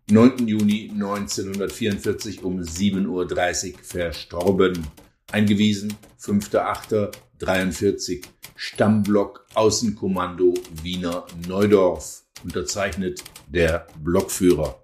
9. 0.09 0.45
Juni 0.47 0.89
1944 0.93 2.43
um 2.43 2.59
7.30 2.59 3.73
Uhr 3.73 3.79
verstorben. 3.81 4.85
Eingewiesen 5.31 5.95
5.8.43 6.19 8.25
Stammblock 8.55 9.45
Außenkommando 9.53 10.55
Wiener 10.83 11.25
Neudorf. 11.47 12.23
Unterzeichnet 12.43 13.23
der 13.47 13.87
Blockführer. 14.03 14.80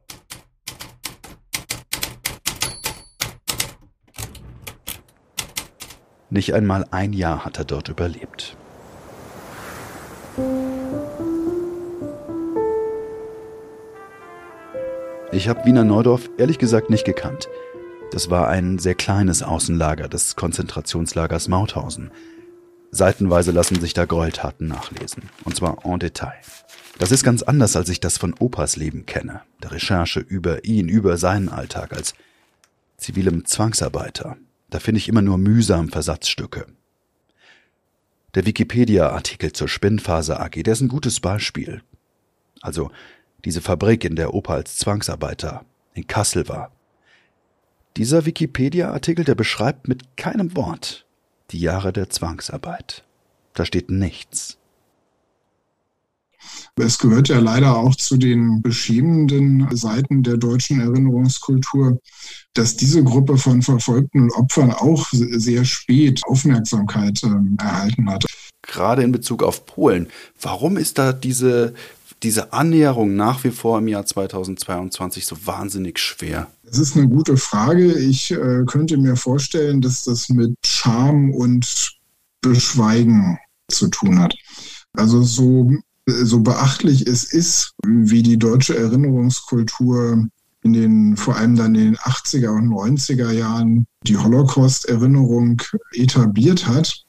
Nicht 6.30 6.54
einmal 6.54 6.86
ein 6.92 7.14
Jahr 7.14 7.46
hat 7.46 7.58
er 7.58 7.66
dort 7.66 7.88
überlebt. 7.88 8.58
Ich 15.32 15.48
habe 15.48 15.66
Wiener 15.66 15.84
Neudorf 15.84 16.30
ehrlich 16.38 16.58
gesagt 16.58 16.90
nicht 16.90 17.06
gekannt. 17.06 17.48
Das 18.12 18.30
war 18.30 18.48
ein 18.50 18.78
sehr 18.80 18.96
kleines 18.96 19.42
Außenlager 19.42 20.08
des 20.10 20.36
Konzentrationslagers 20.36 21.48
Mauthausen. 21.48 22.12
Seitenweise 22.92 23.52
lassen 23.52 23.80
sich 23.80 23.94
da 23.94 24.06
Gräueltaten 24.06 24.68
nachlesen, 24.68 25.30
und 25.44 25.56
zwar 25.56 25.86
en 25.86 26.00
Detail. 26.00 26.40
Das 27.00 27.12
ist 27.12 27.24
ganz 27.24 27.44
anders, 27.44 27.76
als 27.76 27.90
ich 27.90 28.00
das 28.00 28.18
von 28.18 28.34
Opas 28.40 28.76
Leben 28.76 29.06
kenne, 29.06 29.42
der 29.62 29.72
Recherche 29.72 30.20
über 30.20 30.66
ihn, 30.66 30.88
über 30.90 31.18
seinen 31.18 31.50
Alltag 31.50 31.94
als 31.94 32.16
zivilem 32.98 33.46
Zwangsarbeiter, 33.46 34.38
da 34.70 34.80
finde 34.80 35.00
ich 35.00 35.08
immer 35.08 35.22
nur 35.22 35.38
mühsam 35.38 35.90
Versatzstücke. 35.90 36.68
Der 38.36 38.46
Wikipedia-Artikel 38.46 39.54
zur 39.54 39.68
Spinnfaser 39.68 40.42
AG, 40.42 40.64
der 40.64 40.74
ist 40.74 40.82
ein 40.82 40.90
gutes 40.90 41.20
Beispiel. 41.20 41.82
Also 42.62 42.92
diese 43.46 43.62
Fabrik, 43.62 44.04
in 44.04 44.16
der 44.16 44.34
Opa 44.34 44.56
als 44.56 44.78
Zwangsarbeiter 44.78 45.66
in 45.94 46.08
Kassel 46.08 46.48
war. 46.50 46.72
Dieser 47.96 48.26
Wikipedia-Artikel, 48.26 49.26
der 49.26 49.36
beschreibt 49.36 49.88
mit 49.88 50.18
keinem 50.18 50.56
Wort 50.56 51.06
die 51.52 51.60
Jahre 51.60 51.94
der 51.94 52.10
Zwangsarbeit. 52.10 53.04
Da 53.54 53.66
steht 53.66 53.90
nichts. 53.90 54.60
Es 56.80 57.00
gehört 57.00 57.28
ja 57.28 57.40
leider 57.40 57.76
auch 57.76 57.96
zu 57.96 58.18
den 58.18 58.62
beschämenden 58.62 59.68
Seiten 59.76 60.22
der 60.22 60.38
deutschen 60.38 60.80
Erinnerungskultur, 60.80 62.00
dass 62.54 62.76
diese 62.76 63.04
Gruppe 63.04 63.38
von 63.38 63.64
Verfolgten 63.64 64.22
und 64.22 64.32
Opfern 64.34 64.72
auch 64.72 65.08
sehr 65.12 65.66
spät 65.66 66.22
Aufmerksamkeit 66.28 67.22
äh, 67.24 67.64
erhalten 67.64 68.10
hat. 68.10 68.26
Gerade 68.62 69.02
in 69.02 69.12
Bezug 69.12 69.42
auf 69.42 69.66
Polen. 69.66 70.08
Warum 70.40 70.78
ist 70.78 71.00
da 71.00 71.14
diese, 71.14 71.74
diese 72.22 72.54
Annäherung 72.54 73.16
nach 73.16 73.44
wie 73.44 73.52
vor 73.52 73.80
im 73.80 73.88
Jahr 73.88 74.06
2022 74.06 75.26
so 75.26 75.36
wahnsinnig 75.46 75.98
schwer? 75.98 76.48
Das 76.64 76.78
ist 76.78 76.96
eine 76.96 77.08
gute 77.08 77.38
Frage. 77.38 77.94
Ich 77.94 78.32
äh, 78.32 78.64
könnte 78.68 78.98
mir 78.98 79.16
vorstellen, 79.16 79.82
dass 79.82 80.04
das 80.04 80.30
mit 80.30 80.54
Scham 80.64 81.32
und 81.32 81.96
Beschweigen 82.42 83.40
zu 83.70 83.88
tun 83.88 84.20
hat. 84.20 84.36
Also 84.94 85.22
so 85.22 85.72
so 86.08 86.40
beachtlich 86.40 87.06
es 87.06 87.24
ist, 87.26 87.74
wie 87.86 88.24
die 88.24 88.38
deutsche 88.38 88.78
Erinnerungskultur 88.78 90.28
in 90.64 90.74
den, 90.74 91.18
vor 91.18 91.36
allem 91.36 91.56
dann 91.56 91.76
in 91.76 91.94
den 91.94 91.98
80er 91.98 92.50
und 92.50 92.70
90er 92.70 93.32
Jahren 93.32 93.86
die 94.04 94.18
Holocaust-Erinnerung 94.18 95.62
etabliert 95.94 96.68
hat, 96.68 97.04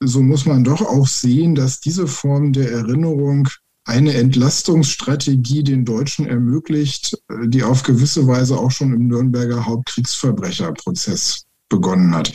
so 0.00 0.22
muss 0.22 0.46
man 0.46 0.64
doch 0.64 0.80
auch 0.82 1.06
sehen, 1.06 1.54
dass 1.54 1.80
diese 1.80 2.06
Form 2.06 2.52
der 2.52 2.72
Erinnerung 2.72 3.48
eine 3.84 4.14
Entlastungsstrategie 4.14 5.62
den 5.62 5.84
Deutschen 5.84 6.26
ermöglicht, 6.26 7.18
die 7.44 7.62
auf 7.62 7.82
gewisse 7.82 8.26
Weise 8.26 8.58
auch 8.58 8.70
schon 8.70 8.92
im 8.92 9.08
Nürnberger 9.08 9.66
Hauptkriegsverbrecherprozess 9.66 11.44
begonnen 11.68 12.14
hat. 12.14 12.32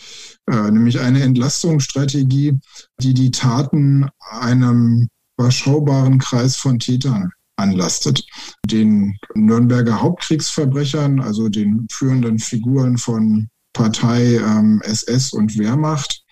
Äh, 0.50 0.72
nämlich 0.72 1.00
eine 1.00 1.22
Entlastungsstrategie, 1.22 2.60
die 3.02 3.14
die 3.14 3.32
Taten 3.32 4.10
einem 4.20 5.08
überschaubaren 5.38 6.20
Kreis 6.20 6.56
von 6.56 6.80
Tätern 6.80 7.32
anlastet. 7.56 8.26
Den 8.66 9.18
Nürnberger 9.36 10.02
Hauptkriegsverbrechern, 10.02 11.20
also 11.20 11.50
den 11.50 11.88
führenden 11.92 12.40
Figuren 12.40 12.98
von 12.98 13.50
Partei, 13.74 14.36
ähm, 14.36 14.82
SS 14.84 15.34
und 15.34 15.58
Wehrmacht. 15.58 16.24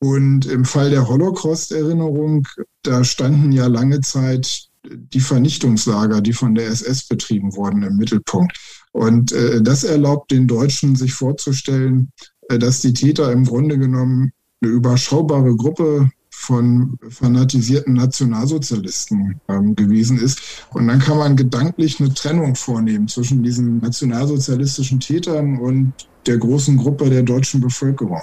Und 0.00 0.46
im 0.46 0.64
Fall 0.64 0.90
der 0.90 1.08
Holocaust-Erinnerung, 1.08 2.46
da 2.82 3.04
standen 3.04 3.52
ja 3.52 3.66
lange 3.66 4.00
Zeit 4.00 4.68
die 4.86 5.20
Vernichtungslager, 5.20 6.20
die 6.20 6.34
von 6.34 6.54
der 6.54 6.68
SS 6.68 7.08
betrieben 7.08 7.56
wurden, 7.56 7.82
im 7.82 7.96
Mittelpunkt. 7.96 8.58
Und 8.92 9.32
äh, 9.32 9.62
das 9.62 9.82
erlaubt 9.82 10.30
den 10.30 10.46
Deutschen, 10.46 10.94
sich 10.94 11.14
vorzustellen, 11.14 12.12
äh, 12.50 12.58
dass 12.58 12.80
die 12.80 12.92
Täter 12.92 13.32
im 13.32 13.44
Grunde 13.44 13.78
genommen 13.78 14.32
eine 14.60 14.72
überschaubare 14.72 15.56
Gruppe 15.56 16.10
von 16.44 16.98
fanatisierten 17.08 17.94
Nationalsozialisten 17.94 19.40
ähm, 19.48 19.74
gewesen 19.74 20.18
ist. 20.18 20.66
Und 20.72 20.88
dann 20.88 20.98
kann 20.98 21.18
man 21.18 21.36
gedanklich 21.36 22.00
eine 22.00 22.12
Trennung 22.12 22.54
vornehmen 22.54 23.08
zwischen 23.08 23.42
diesen 23.42 23.78
nationalsozialistischen 23.78 25.00
Tätern 25.00 25.58
und 25.58 25.94
der 26.26 26.38
großen 26.38 26.76
Gruppe 26.76 27.10
der 27.10 27.22
deutschen 27.22 27.60
Bevölkerung. 27.60 28.22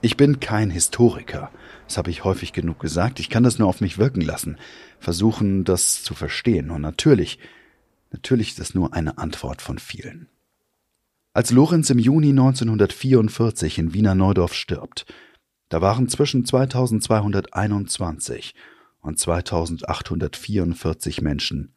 Ich 0.00 0.16
bin 0.16 0.40
kein 0.40 0.70
Historiker. 0.70 1.50
Das 1.86 1.96
habe 1.98 2.10
ich 2.10 2.24
häufig 2.24 2.52
genug 2.52 2.80
gesagt. 2.80 3.20
Ich 3.20 3.28
kann 3.28 3.42
das 3.42 3.58
nur 3.58 3.68
auf 3.68 3.80
mich 3.80 3.98
wirken 3.98 4.22
lassen, 4.22 4.56
versuchen, 4.98 5.64
das 5.64 6.02
zu 6.02 6.14
verstehen. 6.14 6.70
Und 6.70 6.80
natürlich, 6.80 7.38
natürlich 8.10 8.50
ist 8.50 8.60
das 8.60 8.74
nur 8.74 8.94
eine 8.94 9.18
Antwort 9.18 9.62
von 9.62 9.78
vielen. 9.78 10.28
Als 11.34 11.50
Lorenz 11.50 11.88
im 11.90 11.98
Juni 11.98 12.30
1944 12.30 13.78
in 13.78 13.94
Wiener 13.94 14.14
Neudorf 14.14 14.54
stirbt, 14.54 15.06
da 15.72 15.80
waren 15.80 16.06
zwischen 16.06 16.44
2221 16.44 18.54
und 19.00 19.18
2844 19.18 21.22
Menschen 21.22 21.74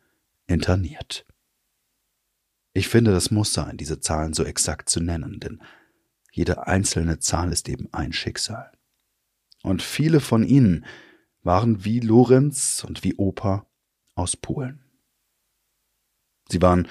interniert. 0.47 1.25
Ich 2.73 2.89
finde, 2.89 3.12
das 3.12 3.31
muss 3.31 3.53
sein, 3.53 3.77
diese 3.77 4.01
Zahlen 4.01 4.34
so 4.34 4.43
exakt 4.43 4.89
zu 4.89 4.99
nennen, 4.99 5.39
denn 5.39 5.62
jede 6.29 6.67
einzelne 6.67 7.19
Zahl 7.19 7.53
ist 7.53 7.69
eben 7.69 7.88
ein 7.93 8.12
Schicksal. 8.12 8.69
Und 9.63 9.81
viele 9.81 10.19
von 10.19 10.43
ihnen 10.43 10.86
waren 11.41 11.86
wie 11.86 12.01
Lorenz 12.01 12.84
und 12.86 13.05
wie 13.05 13.15
Opa 13.15 13.65
aus 14.13 14.36
Polen. 14.36 14.84
Sie 16.49 16.62
waren 16.62 16.89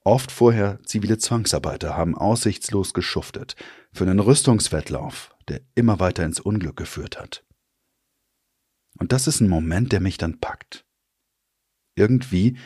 oft 0.00 0.30
vorher 0.30 0.78
zivile 0.82 1.16
Zwangsarbeiter, 1.16 1.96
haben 1.96 2.14
aussichtslos 2.14 2.92
geschuftet 2.92 3.56
für 3.94 4.04
einen 4.04 4.20
Rüstungswettlauf, 4.20 5.33
der 5.48 5.60
immer 5.74 6.00
weiter 6.00 6.24
ins 6.24 6.40
Unglück 6.40 6.76
geführt 6.76 7.18
hat. 7.18 7.44
Und 8.98 9.12
das 9.12 9.26
ist 9.26 9.40
ein 9.40 9.48
Moment, 9.48 9.92
der 9.92 10.00
mich 10.00 10.18
dann 10.18 10.40
packt. 10.40 10.84
Irgendwie 11.96 12.58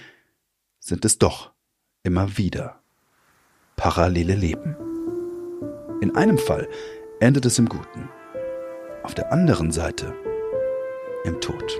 sind 0.78 1.04
es 1.04 1.18
doch 1.18 1.52
immer 2.02 2.36
wieder 2.36 2.82
parallele 3.76 4.34
Leben. 4.34 4.76
In 6.00 6.14
einem 6.16 6.38
Fall 6.38 6.68
endet 7.20 7.46
es 7.46 7.58
im 7.58 7.68
Guten, 7.68 8.08
auf 9.02 9.14
der 9.14 9.32
anderen 9.32 9.72
Seite 9.72 10.14
im 11.24 11.40
Tod. 11.40 11.78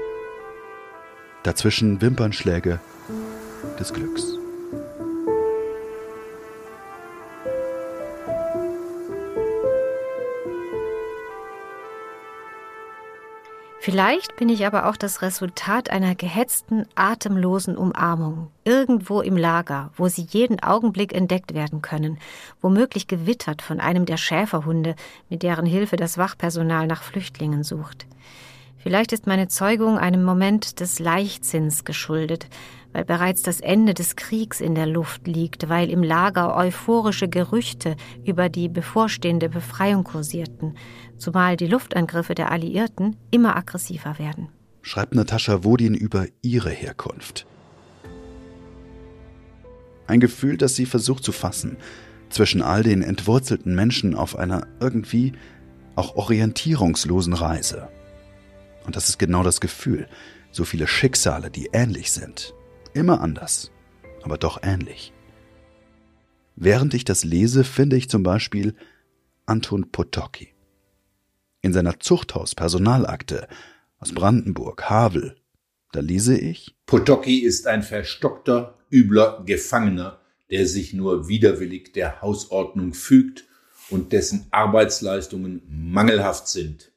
Dazwischen 1.43 2.01
Wimpernschläge 2.01 2.81
des 3.79 3.93
Glücks. 3.93 4.39
Vielleicht 13.91 14.37
bin 14.37 14.51
ich 14.51 14.67
aber 14.67 14.85
auch 14.85 14.97
das 14.97 15.23
Resultat 15.23 15.89
einer 15.89 16.15
gehetzten, 16.15 16.85
atemlosen 16.95 17.75
Umarmung, 17.75 18.51
irgendwo 18.63 19.23
im 19.23 19.35
Lager, 19.35 19.93
wo 19.97 20.09
sie 20.09 20.27
jeden 20.29 20.63
Augenblick 20.63 21.15
entdeckt 21.15 21.55
werden 21.55 21.81
können, 21.81 22.19
womöglich 22.61 23.07
gewittert 23.07 23.63
von 23.63 23.81
einem 23.81 24.05
der 24.05 24.19
Schäferhunde, 24.19 24.95
mit 25.31 25.43
deren 25.43 25.65
Hilfe 25.65 25.97
das 25.97 26.19
Wachpersonal 26.19 26.87
nach 26.87 27.03
Flüchtlingen 27.03 27.65
sucht. 27.65 28.07
Vielleicht 28.77 29.15
ist 29.15 29.27
meine 29.27 29.49
Zeugung 29.49 29.97
einem 29.97 30.23
Moment 30.23 30.81
des 30.81 30.99
Leichtsinns 30.99 31.87
geschuldet, 31.87 32.47
weil 32.93 33.05
bereits 33.05 33.43
das 33.43 33.61
Ende 33.61 33.95
des 33.95 34.17
Kriegs 34.17 34.61
in 34.61 34.75
der 34.75 34.87
Luft 34.87 35.27
liegt, 35.27 35.69
weil 35.69 35.91
im 35.91 36.03
Lager 36.03 36.57
euphorische 36.57 37.29
Gerüchte 37.29 37.97
über 38.25 38.49
die 38.49 38.69
bevorstehende 38.69 39.49
Befreiung 39.49 40.05
kursierten, 40.05 40.77
zumal 41.17 41.57
die 41.57 41.67
Luftangriffe 41.67 42.35
der 42.35 42.51
Alliierten 42.51 43.17
immer 43.31 43.57
aggressiver 43.57 44.19
werden. 44.19 44.49
Schreibt 44.83 45.15
Natascha 45.15 45.65
Wodin 45.65 45.95
über 45.95 46.27
ihre 46.43 46.71
Herkunft. 46.71 47.47
Ein 50.07 50.21
Gefühl, 50.21 50.57
das 50.57 50.75
sie 50.75 50.87
versucht 50.87 51.23
zu 51.23 51.33
fassen, 51.33 51.77
zwischen 52.31 52.63
all 52.63 52.83
den 52.83 53.03
entwurzelten 53.03 53.75
Menschen 53.75 54.15
auf 54.15 54.37
einer 54.37 54.67
irgendwie 54.81 55.33
auch 55.97 56.17
orientierungslosen 56.17 57.33
Reise. 57.35 57.89
Und 58.87 58.97
das 58.97 59.09
ist 59.09 59.19
genau 59.19 59.43
das 59.43 59.61
Gefühl, 59.61 60.09
so 60.51 60.65
viele 60.65 60.87
Schicksale, 60.87 61.51
die 61.51 61.71
ähnlich 61.73 62.13
sind. 62.13 62.55
Immer 62.99 63.21
anders, 63.21 63.71
aber 64.25 64.39
doch 64.39 64.59
ähnlich. 64.61 65.13
Während 66.57 66.95
ich 66.95 67.05
das 67.05 67.23
lese, 67.23 67.63
finde 67.63 67.97
ich 67.97 68.11
zum 68.11 68.25
Beispiel 68.25 68.75
Anton 69.47 69.93
Potocki. 69.93 70.49
In 71.61 71.73
seiner 71.73 72.01
Zuchthaus-Personalakte 72.01 73.47
aus 74.01 74.13
Brandenburg, 74.13 74.91
Havel, 74.91 75.37
da 75.93 76.01
lese 76.01 76.37
ich 76.37 76.75
Potocki 76.87 77.39
ist 77.39 77.69
ein 77.69 77.85
verstockter, 77.85 78.77
übler 78.91 79.45
Gefangener, 79.47 80.21
der 80.51 80.67
sich 80.67 80.93
nur 80.93 81.29
widerwillig 81.29 81.93
der 81.93 82.21
Hausordnung 82.21 82.95
fügt 82.95 83.45
und 83.91 84.13
dessen 84.13 84.49
Arbeitsleistungen 84.51 85.63
mangelhaft 85.69 86.49
sind. 86.49 86.91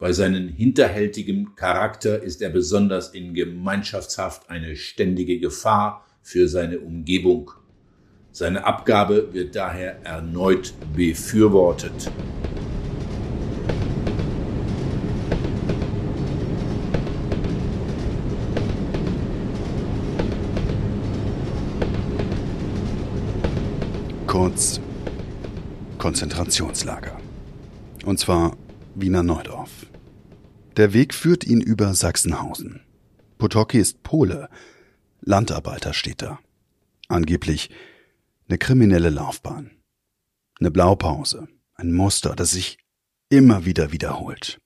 Bei 0.00 0.12
seinem 0.12 0.48
hinterhältigen 0.48 1.54
Charakter 1.56 2.22
ist 2.22 2.40
er 2.40 2.48
besonders 2.48 3.10
in 3.10 3.34
Gemeinschaftshaft 3.34 4.48
eine 4.48 4.74
ständige 4.74 5.38
Gefahr 5.38 6.06
für 6.22 6.48
seine 6.48 6.78
Umgebung. 6.80 7.50
Seine 8.32 8.64
Abgabe 8.64 9.34
wird 9.34 9.54
daher 9.54 10.00
erneut 10.02 10.72
befürwortet. 10.96 12.10
Kurz 24.26 24.80
Konzentrationslager. 25.98 27.20
Und 28.06 28.18
zwar 28.18 28.56
Wiener 28.94 29.22
Neudorf. 29.22 29.79
Der 30.76 30.92
Weg 30.92 31.14
führt 31.14 31.44
ihn 31.44 31.60
über 31.60 31.94
Sachsenhausen. 31.94 32.80
Potocki 33.38 33.78
ist 33.78 34.02
Pole. 34.02 34.48
Landarbeiter 35.20 35.92
steht 35.92 36.22
da. 36.22 36.38
Angeblich 37.08 37.70
eine 38.48 38.58
kriminelle 38.58 39.10
Laufbahn. 39.10 39.70
Eine 40.58 40.70
Blaupause. 40.70 41.48
Ein 41.74 41.92
Muster, 41.92 42.36
das 42.36 42.52
sich 42.52 42.78
immer 43.30 43.64
wieder 43.64 43.92
wiederholt. 43.92 44.60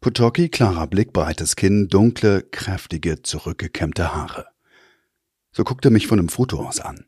Potocki, 0.00 0.48
klarer 0.48 0.88
Blick, 0.88 1.12
breites 1.12 1.54
Kinn, 1.54 1.88
dunkle, 1.88 2.42
kräftige, 2.42 3.22
zurückgekämmte 3.22 4.14
Haare. 4.14 4.48
So 5.52 5.62
guckt 5.62 5.84
er 5.84 5.90
mich 5.90 6.06
von 6.06 6.18
einem 6.18 6.28
Foto 6.28 6.66
aus 6.66 6.80
an. 6.80 7.06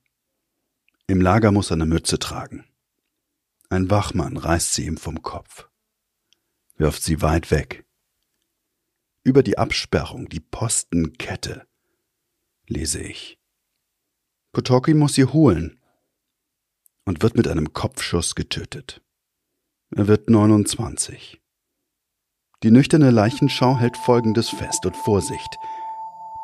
Im 1.06 1.20
Lager 1.20 1.50
muss 1.50 1.70
er 1.70 1.74
eine 1.74 1.86
Mütze 1.86 2.18
tragen. 2.18 2.64
Ein 3.68 3.90
Wachmann 3.90 4.36
reißt 4.36 4.74
sie 4.74 4.86
ihm 4.86 4.96
vom 4.96 5.22
Kopf, 5.22 5.68
wirft 6.76 7.02
sie 7.02 7.22
weit 7.22 7.50
weg. 7.50 7.84
Über 9.22 9.42
die 9.42 9.58
Absperrung, 9.58 10.28
die 10.28 10.40
Postenkette, 10.40 11.66
lese 12.66 13.00
ich. 13.00 13.38
Potocki 14.52 14.94
muss 14.94 15.14
sie 15.14 15.24
holen 15.24 15.80
und 17.04 17.22
wird 17.22 17.36
mit 17.36 17.48
einem 17.48 17.72
Kopfschuss 17.72 18.34
getötet. 18.34 19.02
Er 19.94 20.08
wird 20.08 20.28
29. 20.28 21.40
Die 22.62 22.70
nüchterne 22.70 23.10
Leichenschau 23.10 23.78
hält 23.78 23.96
Folgendes 23.96 24.48
fest 24.48 24.86
und 24.86 24.96
Vorsicht. 24.96 25.56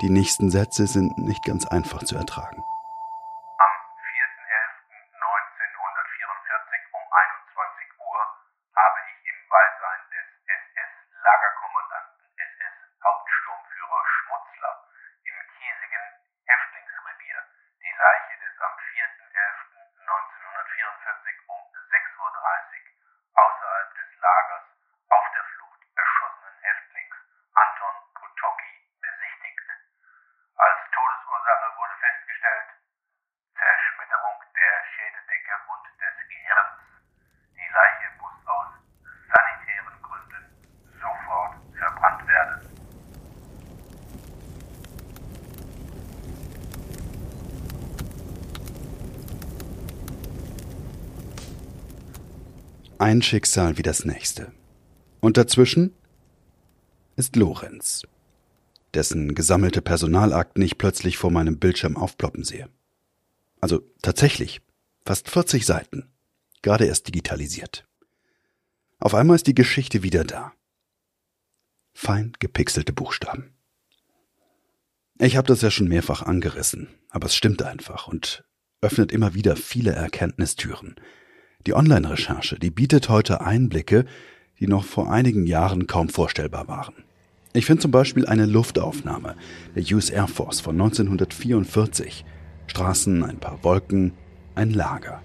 Die 0.02 0.10
nächsten 0.10 0.50
Sätze 0.50 0.86
sind 0.86 1.16
nicht 1.18 1.44
ganz 1.44 1.66
einfach 1.66 2.04
zu 2.04 2.16
ertragen. 2.16 2.62
Ein 53.10 53.22
Schicksal 53.22 53.76
wie 53.76 53.82
das 53.82 54.04
nächste. 54.04 54.52
Und 55.18 55.36
dazwischen 55.36 55.96
ist 57.16 57.34
Lorenz, 57.34 58.06
dessen 58.94 59.34
gesammelte 59.34 59.82
Personalakten 59.82 60.62
ich 60.62 60.78
plötzlich 60.78 61.18
vor 61.18 61.32
meinem 61.32 61.58
Bildschirm 61.58 61.96
aufploppen 61.96 62.44
sehe. 62.44 62.68
Also 63.60 63.80
tatsächlich, 64.00 64.60
fast 65.04 65.28
40 65.28 65.66
Seiten, 65.66 66.08
gerade 66.62 66.84
erst 66.84 67.08
digitalisiert. 67.08 67.84
Auf 69.00 69.16
einmal 69.16 69.34
ist 69.34 69.48
die 69.48 69.56
Geschichte 69.56 70.04
wieder 70.04 70.22
da. 70.22 70.52
Fein 71.92 72.34
gepixelte 72.38 72.92
Buchstaben. 72.92 73.56
Ich 75.18 75.36
habe 75.36 75.48
das 75.48 75.62
ja 75.62 75.72
schon 75.72 75.88
mehrfach 75.88 76.22
angerissen, 76.22 76.86
aber 77.08 77.26
es 77.26 77.34
stimmt 77.34 77.62
einfach 77.62 78.06
und 78.06 78.44
öffnet 78.80 79.10
immer 79.10 79.34
wieder 79.34 79.56
viele 79.56 79.90
Erkenntnistüren, 79.90 80.94
die 81.66 81.74
Online-Recherche, 81.74 82.58
die 82.58 82.70
bietet 82.70 83.08
heute 83.08 83.40
Einblicke, 83.40 84.04
die 84.58 84.66
noch 84.66 84.84
vor 84.84 85.10
einigen 85.10 85.46
Jahren 85.46 85.86
kaum 85.86 86.08
vorstellbar 86.08 86.68
waren. 86.68 86.94
Ich 87.52 87.66
finde 87.66 87.82
zum 87.82 87.90
Beispiel 87.90 88.26
eine 88.26 88.46
Luftaufnahme 88.46 89.34
der 89.74 89.82
US 89.94 90.10
Air 90.10 90.28
Force 90.28 90.60
von 90.60 90.80
1944. 90.80 92.24
Straßen, 92.68 93.24
ein 93.24 93.38
paar 93.38 93.64
Wolken, 93.64 94.12
ein 94.54 94.70
Lager. 94.70 95.22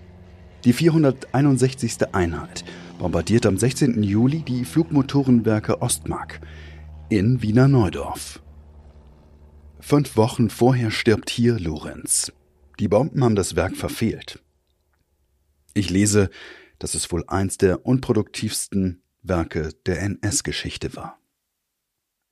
Die 0.63 0.73
461. 0.73 2.13
Einheit 2.13 2.65
bombardiert 2.97 3.45
am 3.45 3.57
16. 3.57 4.01
Juli 4.01 4.41
die 4.41 4.65
Flugmotorenwerke 4.65 5.81
Ostmark 5.81 6.41
in 7.09 7.43
Wiener 7.43 7.67
Neudorf. 7.67 8.41
Fünf 9.79 10.17
Wochen 10.17 10.49
vorher 10.49 10.89
stirbt 10.89 11.29
hier 11.29 11.59
Lorenz. 11.59 12.33
Die 12.79 12.87
Bomben 12.87 13.23
haben 13.23 13.35
das 13.35 13.55
Werk 13.55 13.75
verfehlt. 13.75 14.41
Ich 15.77 15.89
lese, 15.89 16.29
dass 16.79 16.95
es 16.95 17.11
wohl 17.11 17.25
eins 17.27 17.57
der 17.57 17.85
unproduktivsten 17.85 19.03
Werke 19.21 19.73
der 19.85 20.01
NS-Geschichte 20.01 20.95
war. 20.95 21.19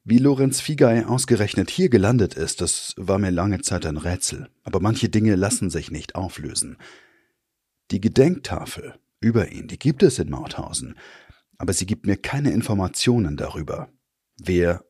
Wie 0.06 0.18
Lorenz 0.18 0.62
Figay 0.62 1.04
ausgerechnet 1.04 1.70
hier 1.70 1.90
gelandet 1.90 2.36
ist, 2.36 2.62
das 2.62 2.94
war 2.98 3.20
mir 3.20 3.32
lange 3.32 3.62
Zeit 3.62 3.86
ein 3.86 3.98
Rätsel, 3.98 4.50
aber 4.64 4.80
manche 4.80 5.10
Dinge 5.10 5.36
lassen 5.36 5.70
sich 5.70 5.92
nicht 5.92 6.16
auflösen. 6.16 6.78
Die 7.92 8.00
Gedenktafel 8.00 8.96
über 9.20 9.52
ihn, 9.52 9.68
die 9.68 9.80
gibt 9.80 10.04
es 10.04 10.20
in 10.20 10.30
Mauthausen, 10.30 10.98
aber 11.58 11.74
sie 11.74 11.86
gibt 11.86 12.06
mir 12.06 12.18
keine 12.18 12.52
Informationen 12.52 13.36
darüber, 13.36 13.90
wer 14.38 14.86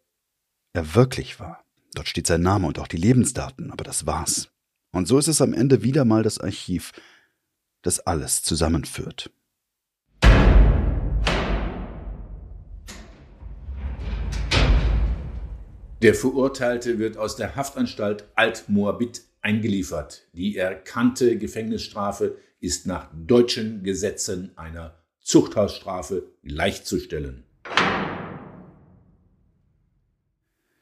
er 0.73 0.93
wirklich 0.93 1.39
war. 1.39 1.63
Dort 1.95 2.07
steht 2.07 2.27
sein 2.27 2.41
Name 2.41 2.67
und 2.67 2.77
auch 2.77 2.87
die 2.87 2.97
Lebensdaten, 2.97 3.71
aber 3.71 3.83
das 3.83 4.05
war's. 4.05 4.49
Und 4.91 5.07
so 5.07 5.17
ist 5.17 5.27
es 5.27 5.41
am 5.41 5.53
Ende 5.53 5.81
wieder 5.81 6.05
mal 6.05 6.21
das 6.21 6.39
Archiv, 6.39 6.91
das 7.83 7.99
alles 7.99 8.41
zusammenführt. 8.41 9.31
Der 16.01 16.15
Verurteilte 16.15 16.99
wird 16.99 17.15
aus 17.15 17.37
der 17.37 17.55
Haftanstalt 17.55 18.25
Alt-Moabit 18.35 19.21
eingeliefert. 19.41 20.27
Die 20.33 20.57
erkannte 20.57 21.37
Gefängnisstrafe 21.37 22.35
ist 22.59 22.87
nach 22.87 23.09
deutschen 23.13 23.83
Gesetzen 23.83 24.51
einer 24.57 24.97
Zuchthausstrafe 25.21 26.33
gleichzustellen. 26.43 27.45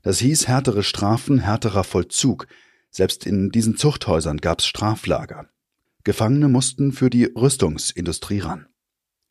Das 0.02 0.18
hieß 0.18 0.48
härtere 0.48 0.82
Strafen, 0.82 1.38
härterer 1.40 1.84
Vollzug. 1.84 2.48
Selbst 2.90 3.28
in 3.28 3.52
diesen 3.52 3.78
Zuchthäusern 3.78 4.38
gab's 4.38 4.66
Straflager. 4.66 5.48
Gefangene 6.04 6.48
mussten 6.48 6.92
für 6.92 7.10
die 7.10 7.26
Rüstungsindustrie 7.26 8.40
ran. 8.40 8.68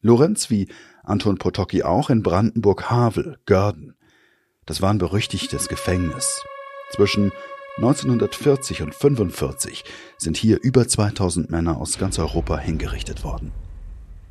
Lorenz, 0.02 0.50
wie 0.50 0.68
Anton 1.02 1.38
Potocki 1.38 1.82
auch, 1.82 2.10
in 2.10 2.22
Brandenburg-Havel, 2.22 3.38
Görden. 3.44 3.94
Das 4.66 4.80
war 4.80 4.90
ein 4.90 4.98
berüchtigtes 4.98 5.68
Gefängnis. 5.68 6.44
Zwischen 6.92 7.32
1940 7.76 8.82
und 8.82 8.94
45 8.94 9.84
sind 10.18 10.36
hier 10.36 10.60
über 10.62 10.86
2000 10.86 11.50
Männer 11.50 11.78
aus 11.78 11.98
ganz 11.98 12.18
Europa 12.18 12.58
hingerichtet 12.58 13.24
worden. 13.24 13.52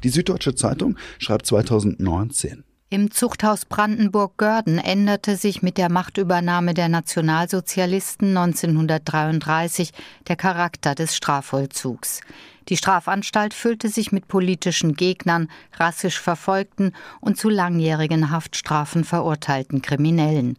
Die 0.04 0.10
Süddeutsche 0.10 0.56
Zeitung 0.56 0.98
schreibt 1.18 1.46
2019. 1.46 2.64
Im 2.92 3.12
Zuchthaus 3.12 3.66
Brandenburg-Görden 3.66 4.80
änderte 4.80 5.36
sich 5.36 5.62
mit 5.62 5.78
der 5.78 5.92
Machtübernahme 5.92 6.74
der 6.74 6.90
Nationalsozialisten 6.90 8.36
1933 8.36 9.92
der 10.28 10.36
Charakter 10.36 10.96
des 10.96 11.16
Strafvollzugs. 11.16 12.22
Die 12.68 12.78
Strafanstalt 12.78 13.54
füllte 13.54 13.90
sich 13.90 14.12
mit 14.12 14.28
politischen 14.28 14.96
Gegnern, 14.96 15.52
rassisch 15.78 16.20
verfolgten 16.20 16.94
und 17.22 17.38
zu 17.38 17.50
langjährigen 17.50 18.32
Haftstrafen 18.32 19.04
verurteilten 19.04 19.84
Kriminellen. 19.84 20.58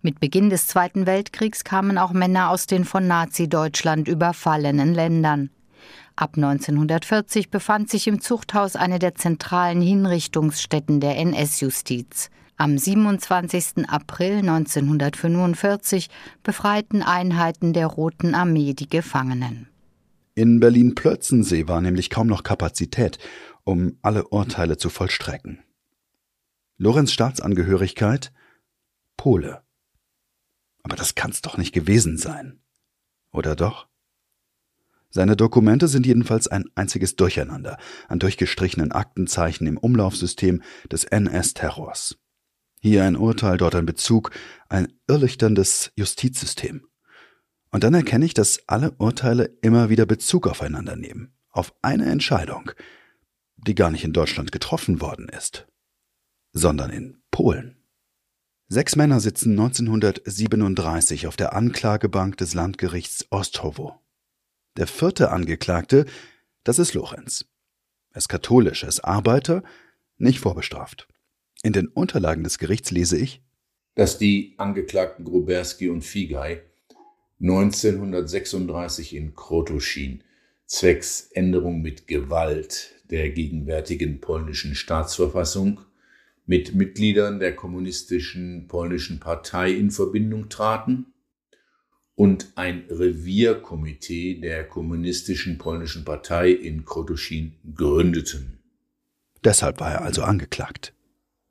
Mit 0.00 0.18
Beginn 0.18 0.48
des 0.48 0.68
Zweiten 0.68 1.04
Weltkriegs 1.04 1.62
kamen 1.62 1.98
auch 1.98 2.12
Männer 2.12 2.48
aus 2.48 2.66
den 2.66 2.86
von 2.86 3.06
Nazi-Deutschland 3.06 4.08
überfallenen 4.08 4.94
Ländern. 4.94 5.50
Ab 6.16 6.32
1940 6.36 7.50
befand 7.50 7.90
sich 7.90 8.06
im 8.06 8.22
Zuchthaus 8.22 8.74
eine 8.74 8.98
der 8.98 9.14
zentralen 9.14 9.82
Hinrichtungsstätten 9.82 10.98
der 10.98 11.18
NS-Justiz. 11.18 12.30
Am 12.56 12.78
27. 12.78 13.86
April 13.86 14.38
1945 14.38 16.08
befreiten 16.42 17.02
Einheiten 17.02 17.74
der 17.74 17.86
Roten 17.86 18.34
Armee 18.34 18.72
die 18.72 18.88
Gefangenen. 18.88 19.68
In 20.34 20.58
Berlin-Plötzensee 20.58 21.68
war 21.68 21.82
nämlich 21.82 22.08
kaum 22.08 22.28
noch 22.28 22.42
Kapazität, 22.42 23.18
um 23.64 23.98
alle 24.00 24.28
Urteile 24.28 24.78
zu 24.78 24.88
vollstrecken. 24.88 25.62
Lorenz 26.78 27.12
Staatsangehörigkeit 27.12 28.32
Pole. 29.18 29.62
Aber 30.82 30.96
das 30.96 31.14
kann's 31.14 31.42
doch 31.42 31.58
nicht 31.58 31.74
gewesen 31.74 32.16
sein. 32.16 32.60
Oder 33.32 33.54
doch? 33.54 33.86
Seine 35.16 35.34
Dokumente 35.34 35.88
sind 35.88 36.04
jedenfalls 36.04 36.46
ein 36.46 36.66
einziges 36.74 37.16
Durcheinander 37.16 37.78
an 38.06 38.18
durchgestrichenen 38.18 38.92
Aktenzeichen 38.92 39.66
im 39.66 39.78
Umlaufsystem 39.78 40.62
des 40.92 41.04
NS-Terrors. 41.04 42.18
Hier 42.82 43.02
ein 43.02 43.16
Urteil, 43.16 43.56
dort 43.56 43.76
ein 43.76 43.86
Bezug, 43.86 44.30
ein 44.68 44.92
irrlichterndes 45.08 45.90
Justizsystem. 45.96 46.86
Und 47.70 47.82
dann 47.82 47.94
erkenne 47.94 48.26
ich, 48.26 48.34
dass 48.34 48.60
alle 48.66 48.90
Urteile 48.98 49.56
immer 49.62 49.88
wieder 49.88 50.04
Bezug 50.04 50.46
aufeinander 50.46 50.96
nehmen, 50.96 51.32
auf 51.48 51.74
eine 51.80 52.04
Entscheidung, 52.10 52.70
die 53.56 53.74
gar 53.74 53.90
nicht 53.90 54.04
in 54.04 54.12
Deutschland 54.12 54.52
getroffen 54.52 55.00
worden 55.00 55.30
ist, 55.30 55.66
sondern 56.52 56.90
in 56.90 57.22
Polen. 57.30 57.78
Sechs 58.68 58.96
Männer 58.96 59.20
sitzen 59.20 59.52
1937 59.52 61.26
auf 61.26 61.36
der 61.36 61.54
Anklagebank 61.54 62.36
des 62.36 62.52
Landgerichts 62.52 63.24
Osthowo. 63.30 63.98
Der 64.76 64.86
vierte 64.86 65.30
Angeklagte, 65.30 66.04
das 66.62 66.78
ist 66.78 66.92
Lorenz. 66.92 67.46
Er 68.10 68.18
ist 68.18 68.28
katholisch, 68.28 68.82
er 68.82 68.90
ist 68.90 69.00
Arbeiter, 69.00 69.62
nicht 70.18 70.40
vorbestraft. 70.40 71.08
In 71.62 71.72
den 71.72 71.88
Unterlagen 71.88 72.44
des 72.44 72.58
Gerichts 72.58 72.90
lese 72.90 73.16
ich, 73.16 73.42
dass 73.94 74.18
die 74.18 74.54
Angeklagten 74.58 75.24
Gruberski 75.24 75.88
und 75.88 76.02
Figei 76.02 76.62
1936 77.40 79.14
in 79.14 79.34
Krotoschin 79.34 80.22
zwecks 80.66 81.30
Änderung 81.32 81.80
mit 81.80 82.06
Gewalt 82.06 82.94
der 83.10 83.30
gegenwärtigen 83.30 84.20
polnischen 84.20 84.74
Staatsverfassung 84.74 85.80
mit 86.44 86.74
Mitgliedern 86.74 87.40
der 87.40 87.56
kommunistischen 87.56 88.68
polnischen 88.68 89.20
Partei 89.20 89.72
in 89.72 89.90
Verbindung 89.90 90.48
traten 90.48 91.06
und 92.16 92.52
ein 92.56 92.84
Revierkomitee 92.90 94.40
der 94.40 94.64
kommunistischen 94.64 95.58
polnischen 95.58 96.04
Partei 96.04 96.50
in 96.50 96.84
Krotoschin 96.84 97.54
gründeten. 97.74 98.58
Deshalb 99.44 99.78
war 99.80 99.92
er 99.92 100.02
also 100.02 100.22
angeklagt. 100.22 100.92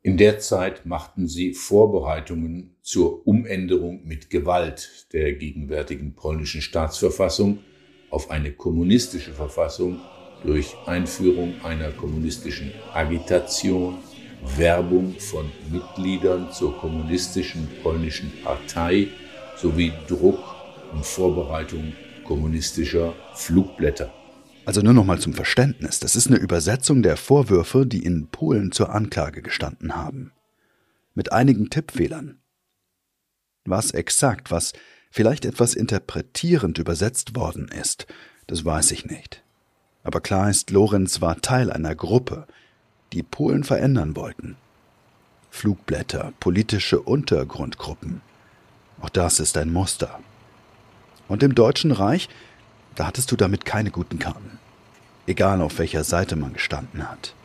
In 0.01 0.17
der 0.17 0.39
Zeit 0.39 0.85
machten 0.85 1.27
sie 1.27 1.53
Vorbereitungen 1.53 2.75
zur 2.81 3.25
Umänderung 3.25 4.05
mit 4.05 4.29
Gewalt 4.29 5.07
der 5.13 5.33
gegenwärtigen 5.33 6.13
polnischen 6.13 6.61
Staatsverfassung 6.61 7.59
auf 8.09 8.29
eine 8.29 8.51
kommunistische 8.51 9.33
Verfassung 9.33 9.99
durch 10.43 10.75
Einführung 10.85 11.55
einer 11.63 11.91
kommunistischen 11.91 12.71
Agitation, 12.93 13.97
Werbung 14.57 15.15
von 15.17 15.51
Mitgliedern 15.71 16.51
zur 16.51 16.77
kommunistischen 16.77 17.67
polnischen 17.81 18.31
Partei 18.43 19.07
sowie 19.57 19.91
Druck 20.07 20.54
und 20.95 21.05
Vorbereitung 21.05 21.93
kommunistischer 22.23 23.13
Flugblätter. 23.33 24.13
Also 24.65 24.81
nur 24.81 24.93
noch 24.93 25.05
mal 25.05 25.19
zum 25.19 25.33
Verständnis, 25.33 25.99
das 25.99 26.15
ist 26.15 26.27
eine 26.27 26.37
Übersetzung 26.37 27.03
der 27.03 27.17
Vorwürfe, 27.17 27.85
die 27.85 28.03
in 28.03 28.27
Polen 28.27 28.71
zur 28.71 28.89
Anklage 28.89 29.41
gestanden 29.41 29.95
haben. 29.95 30.31
Mit 31.13 31.31
einigen 31.31 31.69
Tippfehlern. 31.69 32.39
Was 33.63 33.91
exakt, 33.91 34.49
was 34.49 34.73
vielleicht 35.11 35.45
etwas 35.45 35.75
interpretierend 35.75 36.79
übersetzt 36.79 37.35
worden 37.35 37.67
ist, 37.67 38.07
das 38.47 38.65
weiß 38.65 38.91
ich 38.91 39.05
nicht. 39.05 39.43
Aber 40.03 40.21
klar 40.21 40.49
ist, 40.49 40.71
Lorenz 40.71 41.21
war 41.21 41.41
Teil 41.41 41.71
einer 41.71 41.95
Gruppe, 41.95 42.47
die 43.13 43.23
Polen 43.23 43.63
verändern 43.63 44.15
wollten. 44.15 44.55
Flugblätter, 45.51 46.33
politische 46.39 46.99
Untergrundgruppen. 47.01 48.21
Auch 48.99 49.09
das 49.09 49.39
ist 49.39 49.57
ein 49.57 49.71
Muster. 49.71 50.19
Und 51.27 51.43
im 51.43 51.55
Deutschen 51.55 51.91
Reich 51.91 52.29
da 52.95 53.07
hattest 53.07 53.31
du 53.31 53.35
damit 53.35 53.65
keine 53.65 53.91
guten 53.91 54.19
Karten. 54.19 54.57
Egal 55.27 55.61
auf 55.61 55.77
welcher 55.79 56.03
Seite 56.03 56.35
man 56.35 56.53
gestanden 56.53 57.09
hat. 57.09 57.35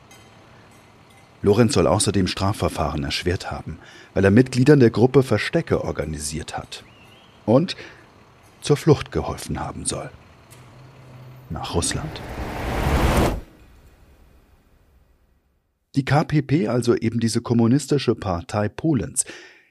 Lorenz 1.43 1.75
soll 1.75 1.87
außerdem 1.87 2.27
Strafverfahren 2.27 3.03
erschwert 3.03 3.51
haben, 3.51 3.79
weil 4.15 4.25
er 4.25 4.31
Mitgliedern 4.31 4.79
der 4.79 4.91
Gruppe 4.91 5.23
Verstecke 5.23 5.83
organisiert 5.83 6.57
hat. 6.57 6.85
Und 7.47 7.77
zur 8.61 8.77
Flucht 8.77 9.11
geholfen 9.11 9.59
haben 9.59 9.87
soll. 9.87 10.11
Nach 11.49 11.75
Russland. 11.75 12.21
Die 15.97 16.05
KPP, 16.05 16.69
also 16.69 16.95
eben 16.95 17.19
diese 17.19 17.41
kommunistische 17.41 18.15
Partei 18.15 18.69
Polens, 18.69 19.25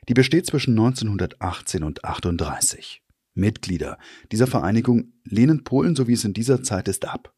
die 0.10 0.14
besteht 0.14 0.48
zwischen 0.48 0.72
1918 0.72 1.84
und 1.84 2.04
38. 2.04 3.02
Mitglieder 3.34 3.98
dieser 4.32 4.48
Vereinigung 4.48 5.14
lehnen 5.24 5.64
Polen, 5.64 5.96
so 5.96 6.08
wie 6.08 6.14
es 6.14 6.26
in 6.26 6.34
dieser 6.34 6.64
Zeit 6.64 6.88
ist, 6.88 7.06
ab. 7.06 7.34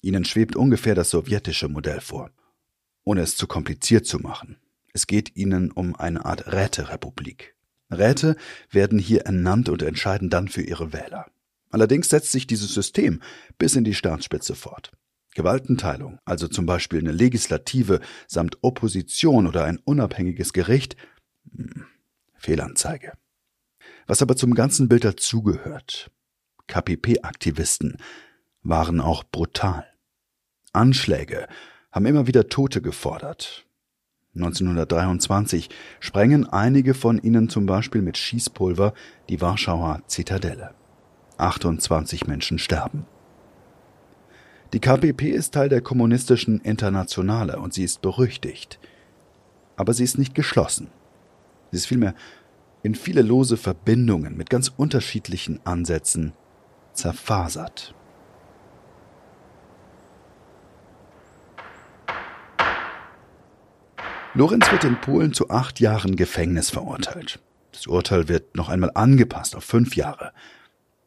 Ihnen 0.00 0.24
schwebt 0.24 0.56
ungefähr 0.56 0.94
das 0.94 1.10
sowjetische 1.10 1.68
Modell 1.68 2.00
vor. 2.00 2.30
Ohne 3.04 3.22
es 3.22 3.36
zu 3.36 3.46
kompliziert 3.46 4.06
zu 4.06 4.18
machen. 4.18 4.58
Es 4.92 5.06
geht 5.06 5.36
ihnen 5.36 5.70
um 5.70 5.96
eine 5.96 6.24
Art 6.24 6.52
Räterepublik. 6.52 7.54
Räte 7.90 8.36
werden 8.70 8.98
hier 8.98 9.22
ernannt 9.22 9.68
und 9.68 9.82
entscheiden 9.82 10.30
dann 10.30 10.48
für 10.48 10.62
ihre 10.62 10.92
Wähler. 10.92 11.26
Allerdings 11.70 12.08
setzt 12.08 12.32
sich 12.32 12.46
dieses 12.46 12.72
System 12.72 13.20
bis 13.58 13.76
in 13.76 13.84
die 13.84 13.94
Staatsspitze 13.94 14.54
fort. 14.54 14.92
Gewaltenteilung, 15.34 16.20
also 16.24 16.46
zum 16.46 16.64
Beispiel 16.64 17.00
eine 17.00 17.12
Legislative 17.12 18.00
samt 18.28 18.58
Opposition 18.62 19.46
oder 19.46 19.64
ein 19.64 19.80
unabhängiges 19.84 20.52
Gericht, 20.52 20.96
hm, 21.50 21.86
Fehlanzeige. 22.36 23.14
Was 24.06 24.22
aber 24.22 24.36
zum 24.36 24.54
ganzen 24.54 24.88
Bild 24.88 25.04
dazugehört. 25.04 26.10
KPP-Aktivisten 26.66 27.98
waren 28.62 29.00
auch 29.00 29.24
brutal. 29.24 29.86
Anschläge 30.72 31.46
haben 31.92 32.06
immer 32.06 32.26
wieder 32.26 32.48
Tote 32.48 32.82
gefordert. 32.82 33.66
1923 34.34 35.70
sprengen 36.00 36.46
einige 36.46 36.94
von 36.94 37.18
ihnen 37.18 37.48
zum 37.48 37.66
Beispiel 37.66 38.02
mit 38.02 38.18
Schießpulver 38.18 38.92
die 39.28 39.40
Warschauer 39.40 40.02
Zitadelle. 40.08 40.74
28 41.36 42.26
Menschen 42.26 42.58
sterben. 42.58 43.06
Die 44.72 44.80
KPP 44.80 45.30
ist 45.30 45.54
Teil 45.54 45.68
der 45.68 45.82
kommunistischen 45.82 46.60
Internationale 46.60 47.60
und 47.60 47.72
sie 47.72 47.84
ist 47.84 48.02
berüchtigt. 48.02 48.80
Aber 49.76 49.92
sie 49.92 50.02
ist 50.02 50.18
nicht 50.18 50.34
geschlossen. 50.34 50.90
Sie 51.70 51.76
ist 51.76 51.86
vielmehr 51.86 52.14
in 52.84 52.94
viele 52.94 53.22
lose 53.22 53.56
Verbindungen 53.56 54.36
mit 54.36 54.50
ganz 54.50 54.70
unterschiedlichen 54.76 55.58
Ansätzen 55.64 56.34
zerfasert. 56.92 57.94
Lorenz 64.34 64.70
wird 64.70 64.84
in 64.84 65.00
Polen 65.00 65.32
zu 65.32 65.48
acht 65.48 65.80
Jahren 65.80 66.14
Gefängnis 66.14 66.68
verurteilt. 66.68 67.40
Das 67.72 67.86
Urteil 67.86 68.28
wird 68.28 68.54
noch 68.54 68.68
einmal 68.68 68.90
angepasst 68.94 69.56
auf 69.56 69.64
fünf 69.64 69.96
Jahre. 69.96 70.32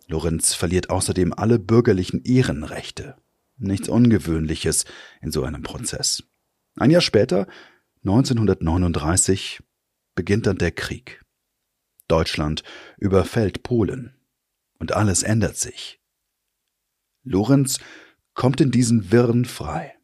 Lorenz 0.08 0.56
verliert 0.56 0.90
außerdem 0.90 1.32
alle 1.32 1.60
bürgerlichen 1.60 2.24
Ehrenrechte. 2.24 3.16
Nichts 3.58 3.88
Ungewöhnliches 3.88 4.86
in 5.22 5.32
so 5.32 5.44
einem 5.44 5.62
Prozess. 5.62 6.24
Ein 6.76 6.90
Jahr 6.90 7.02
später, 7.02 7.46
1939, 8.04 9.62
beginnt 10.16 10.48
dann 10.48 10.58
der 10.58 10.72
Krieg. 10.72 11.22
Deutschland 12.08 12.64
überfällt 12.98 13.64
Polen. 13.64 14.16
Und 14.80 14.94
alles 14.94 15.24
ändert 15.24 15.58
sich. 15.58 16.00
Lorenz 17.24 17.80
kommt 18.34 18.62
in 18.62 18.72
diesen 18.72 19.12
Wirren 19.12 19.46
frei. 19.46 19.96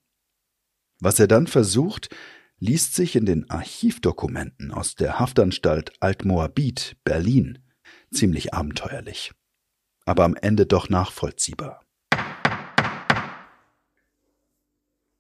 Was 1.00 1.20
er 1.20 1.28
dann 1.28 1.48
versucht, 1.48 2.10
liest 2.58 2.96
sich 2.96 3.16
in 3.16 3.26
den 3.26 3.50
Archivdokumenten 3.50 4.72
aus 4.72 4.96
der 4.96 5.20
Haftanstalt 5.20 5.92
Altmoabit, 6.02 6.98
Berlin, 7.04 7.60
ziemlich 8.12 8.54
abenteuerlich, 8.54 9.32
aber 10.06 10.24
am 10.24 10.36
Ende 10.36 10.66
doch 10.66 10.90
nachvollziehbar. 10.90 11.83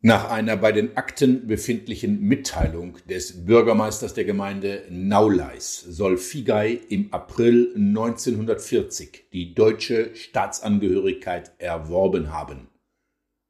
Nach 0.06 0.30
einer 0.30 0.58
bei 0.58 0.74
den 0.74 0.98
Akten 0.98 1.48
befindlichen 1.48 2.20
Mitteilung 2.20 2.98
des 3.08 3.46
Bürgermeisters 3.46 4.14
der 4.14 4.26
Gemeinde 4.26 4.84
Nauleis 4.90 5.80
soll 5.80 6.18
Figei 6.18 6.78
im 6.90 7.14
April 7.14 7.72
1940 7.74 9.28
die 9.32 9.56
deutsche 9.56 10.14
Staatsangehörigkeit 10.14 11.54
erworben 11.58 12.34
haben. 12.34 12.68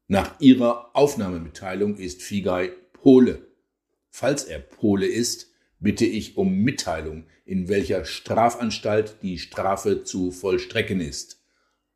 Nach 0.06 0.38
ihrer 0.38 0.94
Aufnahmemitteilung 0.94 1.96
ist 1.96 2.22
Figei 2.22 2.70
Pole. 2.92 3.48
Falls 4.10 4.44
er 4.44 4.60
Pole 4.60 5.06
ist, 5.06 5.50
bitte 5.80 6.04
ich 6.04 6.36
um 6.36 6.58
Mitteilung, 6.58 7.26
in 7.44 7.68
welcher 7.68 8.04
Strafanstalt 8.04 9.16
die 9.22 9.38
Strafe 9.38 10.04
zu 10.04 10.30
vollstrecken 10.30 11.00
ist. 11.00 11.44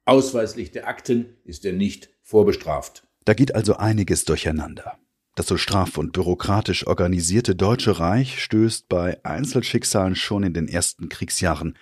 Ausweislich 0.04 0.72
der 0.72 0.88
Akten 0.88 1.36
ist 1.44 1.64
er 1.64 1.74
nicht 1.74 2.10
vorbestraft. 2.22 3.07
Da 3.28 3.34
geht 3.34 3.54
also 3.54 3.76
einiges 3.76 4.24
durcheinander. 4.24 4.98
Das 5.34 5.48
so 5.48 5.58
straff 5.58 5.98
und 5.98 6.12
bürokratisch 6.12 6.86
organisierte 6.86 7.54
Deutsche 7.54 8.00
Reich 8.00 8.42
stößt 8.42 8.88
bei 8.88 9.22
Einzelschicksalen 9.22 10.16
schon 10.16 10.44
in 10.44 10.54
den 10.54 10.66
ersten 10.66 11.10
Kriegsjahren 11.10 11.76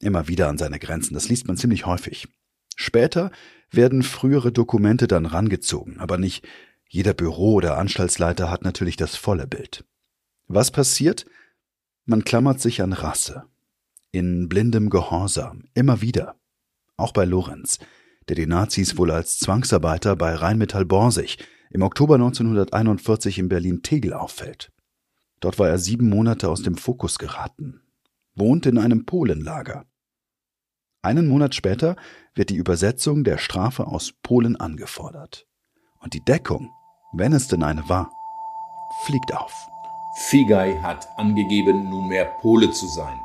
immer 0.00 0.28
wieder 0.28 0.48
an 0.50 0.58
seine 0.58 0.78
Grenzen. 0.78 1.14
Das 1.14 1.30
liest 1.30 1.48
man 1.48 1.56
ziemlich 1.56 1.86
häufig. 1.86 2.28
Später 2.76 3.30
werden 3.70 4.02
frühere 4.02 4.52
Dokumente 4.52 5.06
dann 5.06 5.24
rangezogen, 5.24 5.98
aber 5.98 6.18
nicht 6.18 6.46
jeder 6.86 7.14
Büro- 7.14 7.54
oder 7.54 7.78
Anstaltsleiter 7.78 8.50
hat 8.50 8.62
natürlich 8.62 8.96
das 8.96 9.16
volle 9.16 9.46
Bild. 9.46 9.86
Was 10.46 10.70
passiert? 10.70 11.24
Man 12.04 12.22
klammert 12.22 12.60
sich 12.60 12.82
an 12.82 12.92
Rasse, 12.92 13.44
in 14.10 14.46
blindem 14.46 14.90
Gehorsam, 14.90 15.64
immer 15.72 16.02
wieder, 16.02 16.36
auch 16.98 17.12
bei 17.12 17.24
Lorenz, 17.24 17.78
der 18.28 18.36
die 18.36 18.46
Nazis 18.46 18.96
wohl 18.96 19.10
als 19.10 19.38
Zwangsarbeiter 19.38 20.16
bei 20.16 20.34
Rheinmetall 20.34 20.84
Borsig 20.84 21.38
im 21.70 21.82
Oktober 21.82 22.14
1941 22.14 23.38
in 23.38 23.48
Berlin-Tegel 23.48 24.12
auffällt. 24.12 24.70
Dort 25.40 25.58
war 25.58 25.68
er 25.68 25.78
sieben 25.78 26.08
Monate 26.08 26.48
aus 26.48 26.62
dem 26.62 26.76
Fokus 26.76 27.18
geraten, 27.18 27.82
wohnt 28.34 28.66
in 28.66 28.78
einem 28.78 29.06
Polenlager. 29.06 29.84
Einen 31.02 31.26
Monat 31.26 31.54
später 31.54 31.96
wird 32.34 32.50
die 32.50 32.56
Übersetzung 32.56 33.24
der 33.24 33.38
Strafe 33.38 33.86
aus 33.86 34.12
Polen 34.22 34.54
angefordert. 34.56 35.48
Und 35.98 36.14
die 36.14 36.24
Deckung, 36.24 36.70
wenn 37.12 37.32
es 37.32 37.48
denn 37.48 37.64
eine 37.64 37.88
war, 37.88 38.12
fliegt 39.04 39.34
auf. 39.34 39.52
Figay 40.14 40.78
hat 40.80 41.08
angegeben, 41.16 41.88
nunmehr 41.88 42.26
Pole 42.40 42.70
zu 42.70 42.86
sein. 42.86 43.18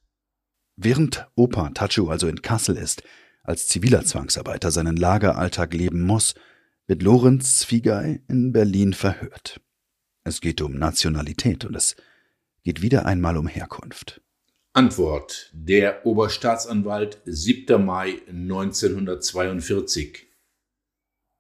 Während 0.78 1.28
Opa 1.36 1.72
Tachu 1.72 2.10
also 2.10 2.28
in 2.28 2.44
Kassel 2.44 2.78
ist, 2.78 3.02
als 3.42 3.68
ziviler 3.68 4.06
Zwangsarbeiter 4.06 4.70
seinen 4.70 4.96
Lageralltag 4.96 5.74
leben 5.74 6.04
muss, 6.04 6.36
wird 6.86 7.02
Lorenz 7.02 7.58
Zwiegei 7.58 8.22
in 8.28 8.54
Berlin 8.54 8.94
verhört. 8.94 9.60
Es 10.24 10.40
geht 10.40 10.62
um 10.62 10.74
Nationalität 10.74 11.66
und 11.66 11.76
es 11.76 11.96
geht 12.64 12.84
wieder 12.84 13.08
einmal 13.08 13.38
um 13.38 13.48
Herkunft. 13.48 14.22
Antwort 14.74 15.50
der 15.54 16.06
Oberstaatsanwalt 16.06 17.22
7. 17.26 17.84
Mai 17.84 18.22
1942 18.28 20.28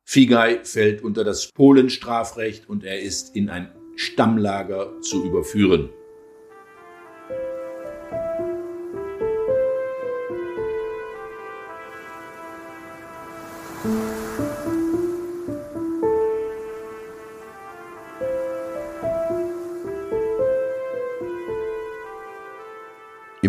Figay 0.03 0.63
fällt 0.63 1.03
unter 1.03 1.23
das 1.23 1.51
Polenstrafrecht 1.51 2.67
und 2.67 2.83
er 2.83 3.01
ist 3.01 3.35
in 3.35 3.49
ein 3.49 3.71
Stammlager 3.97 4.99
zu 5.01 5.23
überführen. 5.23 5.91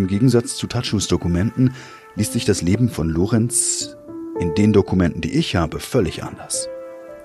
Gegensatz 0.09 0.57
zu 0.57 0.67
Tatschus 0.67 1.07
Dokumenten 1.07 1.75
liest 2.17 2.33
sich 2.33 2.45
das 2.45 2.63
Leben 2.63 2.89
von 2.89 3.09
Lorenz 3.09 3.97
in 4.41 4.55
den 4.55 4.73
Dokumenten, 4.73 5.21
die 5.21 5.39
ich 5.39 5.55
habe, 5.55 5.79
völlig 5.79 6.25
anders. 6.25 6.69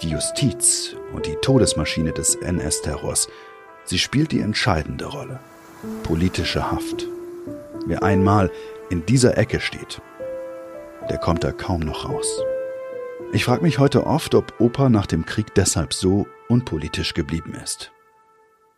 Die 0.02 0.10
Justiz 0.10 0.96
und 1.14 1.26
die 1.26 1.36
Todesmaschine 1.42 2.12
des 2.12 2.36
NS-Terrors, 2.36 3.28
sie 3.86 3.98
spielt 3.98 4.32
die 4.32 4.42
entscheidende 4.42 5.06
Rolle. 5.06 5.40
Politische 6.04 6.72
Haft. 6.72 7.08
Wer 7.86 8.04
einmal 8.04 8.52
in 8.90 9.06
dieser 9.06 9.38
Ecke 9.38 9.60
steht, 9.60 10.02
der 11.10 11.18
kommt 11.18 11.44
da 11.44 11.52
kaum 11.52 11.82
noch 11.82 12.08
raus. 12.08 12.28
Ich 13.34 13.46
frage 13.46 13.64
mich 13.64 13.80
heute 13.80 14.06
oft, 14.06 14.36
ob 14.36 14.54
Opa 14.60 14.90
nach 14.90 15.08
dem 15.08 15.26
Krieg 15.26 15.54
deshalb 15.56 15.94
so 15.94 16.28
unpolitisch 16.50 17.14
geblieben 17.14 17.56
ist. 17.62 17.92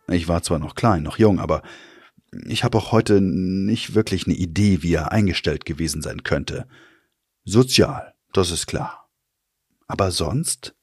Ich 0.08 0.28
war 0.28 0.42
zwar 0.42 0.58
noch 0.58 0.74
klein, 0.74 1.02
noch 1.02 1.18
jung, 1.18 1.40
aber 1.40 1.62
ich 2.32 2.64
habe 2.64 2.78
auch 2.78 2.92
heute 2.92 3.20
nicht 3.20 3.94
wirklich 3.94 4.26
eine 4.26 4.34
Idee, 4.34 4.82
wie 4.82 4.94
er 4.94 5.12
eingestellt 5.12 5.64
gewesen 5.64 6.02
sein 6.02 6.22
könnte. 6.22 6.66
Sozial, 7.44 8.14
das 8.32 8.50
ist 8.50 8.66
klar. 8.66 9.08
Aber 9.86 10.10
sonst? 10.10 10.74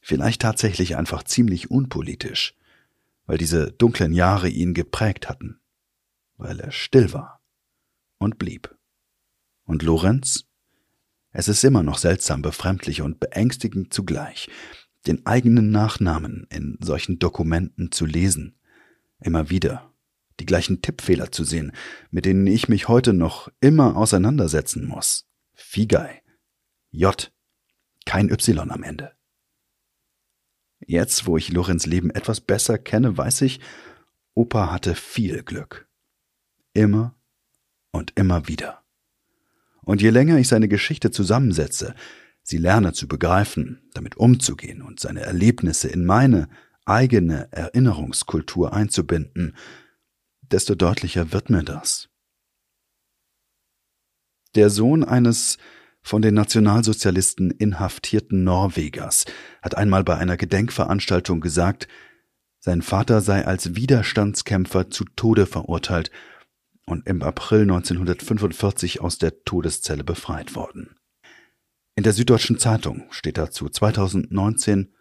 Vielleicht 0.00 0.40
tatsächlich 0.40 0.96
einfach 0.96 1.22
ziemlich 1.24 1.70
unpolitisch, 1.70 2.54
weil 3.26 3.36
diese 3.36 3.72
dunklen 3.72 4.12
Jahre 4.12 4.48
ihn 4.48 4.72
geprägt 4.72 5.28
hatten, 5.28 5.60
weil 6.36 6.60
er 6.60 6.70
still 6.70 7.12
war 7.12 7.42
und 8.18 8.38
blieb. 8.38 8.74
Und 9.64 9.82
Lorenz? 9.82 10.44
Es 11.30 11.46
ist 11.46 11.62
immer 11.62 11.82
noch 11.82 11.98
seltsam 11.98 12.40
befremdlich 12.40 13.02
und 13.02 13.20
beängstigend 13.20 13.92
zugleich, 13.92 14.48
den 15.06 15.26
eigenen 15.26 15.70
Nachnamen 15.70 16.46
in 16.48 16.78
solchen 16.80 17.18
Dokumenten 17.18 17.92
zu 17.92 18.06
lesen, 18.06 18.56
immer 19.20 19.50
wieder 19.50 19.92
die 20.40 20.46
gleichen 20.46 20.82
Tippfehler 20.82 21.32
zu 21.32 21.44
sehen, 21.44 21.72
mit 22.10 22.24
denen 22.24 22.46
ich 22.46 22.68
mich 22.68 22.88
heute 22.88 23.12
noch 23.12 23.50
immer 23.60 23.96
auseinandersetzen 23.96 24.86
muss. 24.86 25.26
Figei. 25.54 26.22
J. 26.90 27.32
Kein 28.06 28.30
Y 28.30 28.70
am 28.70 28.82
Ende. 28.82 29.12
Jetzt, 30.80 31.26
wo 31.26 31.36
ich 31.36 31.52
Lorenz 31.52 31.86
Leben 31.86 32.10
etwas 32.10 32.40
besser 32.40 32.78
kenne, 32.78 33.16
weiß 33.16 33.42
ich, 33.42 33.60
Opa 34.34 34.70
hatte 34.70 34.94
viel 34.94 35.42
Glück. 35.42 35.88
Immer 36.72 37.16
und 37.90 38.12
immer 38.16 38.46
wieder. 38.46 38.84
Und 39.82 40.00
je 40.00 40.10
länger 40.10 40.38
ich 40.38 40.48
seine 40.48 40.68
Geschichte 40.68 41.10
zusammensetze, 41.10 41.94
sie 42.42 42.58
lerne 42.58 42.92
zu 42.92 43.08
begreifen, 43.08 43.88
damit 43.94 44.16
umzugehen 44.16 44.82
und 44.82 45.00
seine 45.00 45.20
Erlebnisse 45.20 45.88
in 45.88 46.04
meine 46.04 46.48
eigene 46.84 47.48
Erinnerungskultur 47.52 48.72
einzubinden, 48.72 49.56
desto 50.52 50.74
deutlicher 50.74 51.32
wird 51.32 51.50
mir 51.50 51.62
das. 51.62 52.08
Der 54.54 54.70
Sohn 54.70 55.04
eines 55.04 55.58
von 56.02 56.22
den 56.22 56.34
Nationalsozialisten 56.34 57.50
inhaftierten 57.50 58.44
Norwegers 58.44 59.26
hat 59.62 59.76
einmal 59.76 60.04
bei 60.04 60.16
einer 60.16 60.36
Gedenkveranstaltung 60.36 61.40
gesagt, 61.40 61.86
sein 62.60 62.82
Vater 62.82 63.20
sei 63.20 63.46
als 63.46 63.74
Widerstandskämpfer 63.74 64.90
zu 64.90 65.04
Tode 65.04 65.46
verurteilt 65.46 66.10
und 66.86 67.06
im 67.06 67.22
April 67.22 67.62
1945 67.62 69.00
aus 69.00 69.18
der 69.18 69.44
Todeszelle 69.44 70.02
befreit 70.02 70.54
worden. 70.54 70.96
In 71.94 72.04
der 72.04 72.12
Süddeutschen 72.12 72.58
Zeitung 72.58 73.06
steht 73.10 73.38
dazu 73.38 73.68
2019 73.68 74.94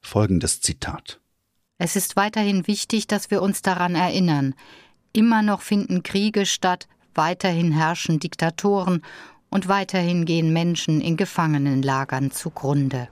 folgendes 0.00 0.60
Zitat. 0.60 1.20
Es 1.78 1.94
ist 1.94 2.16
weiterhin 2.16 2.66
wichtig, 2.66 3.06
dass 3.06 3.30
wir 3.30 3.42
uns 3.42 3.60
daran 3.60 3.94
erinnern. 3.94 4.54
Immer 5.12 5.42
noch 5.42 5.60
finden 5.60 6.02
Kriege 6.02 6.46
statt, 6.46 6.88
weiterhin 7.14 7.72
herrschen 7.72 8.18
Diktatoren 8.18 9.02
und 9.50 9.68
weiterhin 9.68 10.24
gehen 10.24 10.52
Menschen 10.52 11.00
in 11.00 11.16
Gefangenenlagern 11.16 12.30
zugrunde. 12.30 13.08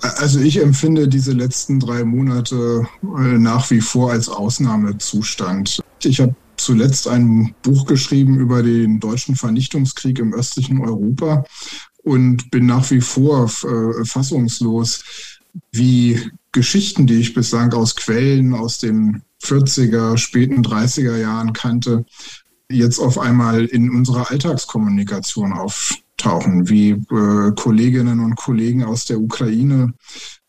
Also 0.00 0.40
ich 0.40 0.60
empfinde 0.60 1.08
diese 1.08 1.32
letzten 1.32 1.80
drei 1.80 2.04
Monate 2.04 2.86
äh, 3.02 3.38
nach 3.38 3.70
wie 3.70 3.80
vor 3.80 4.12
als 4.12 4.28
Ausnahmezustand. 4.28 5.80
Ich 6.02 6.20
habe 6.20 6.34
zuletzt 6.56 7.08
ein 7.08 7.54
Buch 7.62 7.86
geschrieben 7.86 8.38
über 8.38 8.62
den 8.62 9.00
deutschen 9.00 9.34
Vernichtungskrieg 9.34 10.18
im 10.18 10.34
östlichen 10.34 10.80
Europa 10.80 11.44
und 12.02 12.50
bin 12.50 12.66
nach 12.66 12.90
wie 12.90 13.00
vor 13.00 13.46
äh, 13.46 14.04
fassungslos, 14.04 15.02
wie 15.72 16.30
Geschichten, 16.54 17.06
die 17.06 17.20
ich 17.20 17.34
bislang 17.34 17.72
aus 17.74 17.96
Quellen 17.96 18.54
aus 18.54 18.78
den 18.78 19.22
40er, 19.42 20.16
späten 20.16 20.62
30er 20.62 21.18
Jahren 21.18 21.52
kannte, 21.52 22.06
jetzt 22.70 22.98
auf 22.98 23.18
einmal 23.18 23.66
in 23.66 23.90
unserer 23.90 24.30
Alltagskommunikation 24.30 25.52
auftauchen, 25.52 26.68
wie 26.68 26.90
äh, 26.90 27.52
Kolleginnen 27.54 28.20
und 28.20 28.36
Kollegen 28.36 28.84
aus 28.84 29.04
der 29.04 29.20
Ukraine 29.20 29.92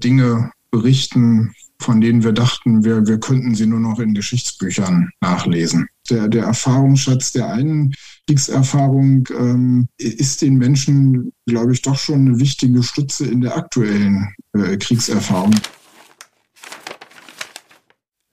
Dinge 0.01 0.51
berichten, 0.71 1.53
von 1.79 1.99
denen 1.99 2.23
wir 2.23 2.31
dachten, 2.31 2.85
wir, 2.85 3.05
wir 3.05 3.19
könnten 3.19 3.53
sie 3.53 3.65
nur 3.65 3.79
noch 3.79 3.99
in 3.99 4.13
Geschichtsbüchern 4.13 5.09
nachlesen. 5.21 5.87
Der, 6.09 6.27
der 6.27 6.45
Erfahrungsschatz 6.45 7.33
der 7.33 7.51
einen 7.51 7.93
Kriegserfahrung 8.27 9.27
ähm, 9.37 9.87
ist 9.97 10.41
den 10.41 10.57
Menschen, 10.57 11.33
glaube 11.45 11.73
ich, 11.73 11.81
doch 11.81 11.97
schon 11.97 12.27
eine 12.27 12.39
wichtige 12.39 12.81
Stütze 12.83 13.25
in 13.25 13.41
der 13.41 13.57
aktuellen 13.57 14.33
äh, 14.53 14.77
Kriegserfahrung. 14.77 15.55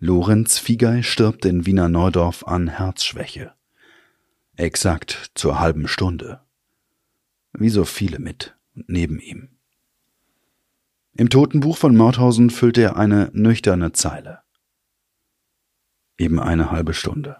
Lorenz 0.04 0.58
Fiegei 0.58 1.04
stirbt 1.04 1.44
in 1.44 1.64
Wiener 1.64 1.88
Neudorf 1.88 2.44
an 2.44 2.66
Herzschwäche. 2.66 3.52
Exakt 4.56 5.30
zur 5.36 5.60
halben 5.60 5.86
Stunde. 5.86 6.40
Wie 7.52 7.68
so 7.68 7.84
viele 7.84 8.18
mit 8.18 8.56
und 8.74 8.88
neben 8.88 9.20
ihm. 9.20 9.50
Im 11.14 11.30
Totenbuch 11.30 11.76
von 11.76 11.96
Mauthausen 11.96 12.50
füllt 12.50 12.78
er 12.78 12.96
eine 12.96 13.30
nüchterne 13.32 13.92
Zeile. 13.92 14.40
Eben 16.18 16.40
eine 16.40 16.72
halbe 16.72 16.94
Stunde. 16.94 17.36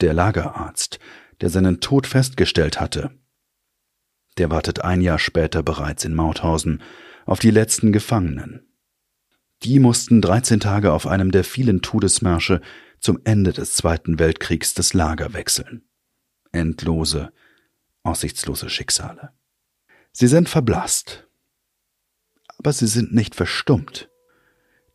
Der 0.00 0.14
Lagerarzt, 0.14 1.00
der 1.40 1.50
seinen 1.50 1.80
Tod 1.80 2.06
festgestellt 2.06 2.80
hatte, 2.80 3.10
der 4.38 4.48
wartet 4.50 4.82
ein 4.82 5.00
Jahr 5.00 5.18
später 5.18 5.64
bereits 5.64 6.04
in 6.04 6.14
Mauthausen 6.14 6.84
auf 7.24 7.40
die 7.40 7.50
letzten 7.50 7.90
Gefangenen. 7.90 8.62
Die 9.62 9.78
mussten 9.78 10.20
13 10.20 10.60
Tage 10.60 10.92
auf 10.92 11.06
einem 11.06 11.30
der 11.30 11.44
vielen 11.44 11.82
Todesmärsche 11.82 12.60
zum 13.00 13.20
Ende 13.24 13.52
des 13.52 13.74
Zweiten 13.74 14.18
Weltkriegs 14.18 14.74
das 14.74 14.94
Lager 14.94 15.32
wechseln. 15.32 15.82
Endlose, 16.52 17.32
aussichtslose 18.02 18.68
Schicksale. 18.68 19.30
Sie 20.12 20.28
sind 20.28 20.48
verblasst, 20.48 21.26
aber 22.58 22.72
sie 22.72 22.86
sind 22.86 23.14
nicht 23.14 23.34
verstummt, 23.34 24.08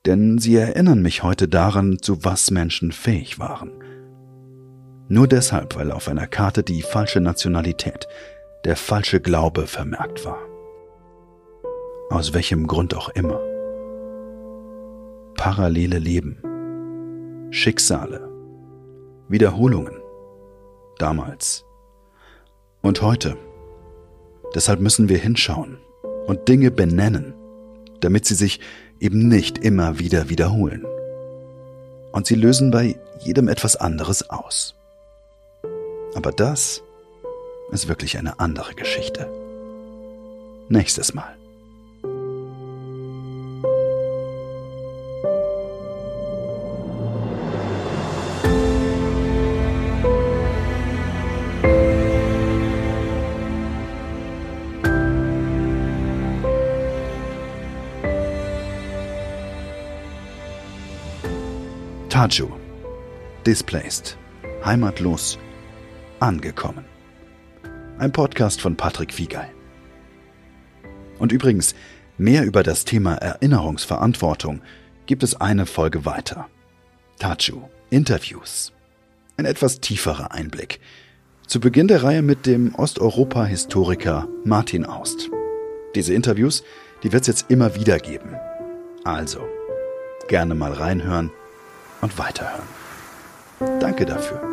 denn 0.05 0.39
sie 0.39 0.55
erinnern 0.55 1.01
mich 1.01 1.21
heute 1.21 1.47
daran, 1.47 1.99
zu 2.01 2.23
was 2.23 2.49
Menschen 2.51 2.91
fähig 2.91 3.37
waren. 3.39 3.71
Nur 5.09 5.27
deshalb, 5.27 5.75
weil 5.75 5.91
auf 5.91 6.07
einer 6.07 6.27
Karte 6.27 6.63
die 6.63 6.81
falsche 6.81 7.19
Nationalität, 7.19 8.07
der 8.63 8.75
falsche 8.75 9.19
Glaube 9.19 9.67
vermerkt 9.67 10.23
war. 10.25 10.39
Aus 12.09 12.33
welchem 12.33 12.65
Grund 12.67 12.95
auch 12.95 13.09
immer. 13.09 13.50
Parallele 15.41 15.97
Leben, 15.97 16.37
Schicksale, 17.49 18.29
Wiederholungen, 19.27 19.95
damals 20.99 21.65
und 22.83 23.01
heute. 23.01 23.35
Deshalb 24.53 24.81
müssen 24.81 25.09
wir 25.09 25.17
hinschauen 25.17 25.79
und 26.27 26.47
Dinge 26.47 26.69
benennen, 26.69 27.33
damit 28.01 28.25
sie 28.25 28.35
sich 28.35 28.59
eben 28.99 29.29
nicht 29.29 29.57
immer 29.57 29.97
wieder 29.97 30.29
wiederholen. 30.29 30.85
Und 32.11 32.27
sie 32.27 32.35
lösen 32.35 32.69
bei 32.69 32.95
jedem 33.17 33.47
etwas 33.47 33.75
anderes 33.75 34.29
aus. 34.29 34.75
Aber 36.13 36.31
das 36.31 36.83
ist 37.71 37.87
wirklich 37.87 38.19
eine 38.19 38.39
andere 38.39 38.75
Geschichte. 38.75 39.27
Nächstes 40.69 41.15
Mal. 41.15 41.40
Taju. 62.21 62.51
Displaced. 63.47 64.15
Heimatlos. 64.63 65.39
Angekommen. 66.19 66.85
Ein 67.97 68.11
Podcast 68.11 68.61
von 68.61 68.77
Patrick 68.77 69.11
Fiegei. 69.11 69.49
Und 71.17 71.31
übrigens, 71.31 71.73
mehr 72.19 72.45
über 72.45 72.61
das 72.61 72.85
Thema 72.85 73.15
Erinnerungsverantwortung 73.15 74.61
gibt 75.07 75.23
es 75.23 75.41
eine 75.41 75.65
Folge 75.65 76.05
weiter. 76.05 76.47
Taju. 77.17 77.63
Interviews. 77.89 78.71
Ein 79.37 79.45
etwas 79.45 79.79
tieferer 79.79 80.31
Einblick. 80.31 80.79
Zu 81.47 81.59
Beginn 81.59 81.87
der 81.87 82.03
Reihe 82.03 82.21
mit 82.21 82.45
dem 82.45 82.75
Osteuropa-Historiker 82.75 84.27
Martin 84.45 84.85
Aust. 84.85 85.31
Diese 85.95 86.13
Interviews, 86.13 86.63
die 87.01 87.13
wird 87.13 87.21
es 87.21 87.27
jetzt 87.29 87.45
immer 87.49 87.73
wieder 87.73 87.97
geben. 87.97 88.35
Also, 89.05 89.39
gerne 90.27 90.53
mal 90.53 90.73
reinhören 90.73 91.31
und 92.01 92.17
weiterhören. 92.17 92.67
Danke 93.79 94.05
dafür. 94.05 94.50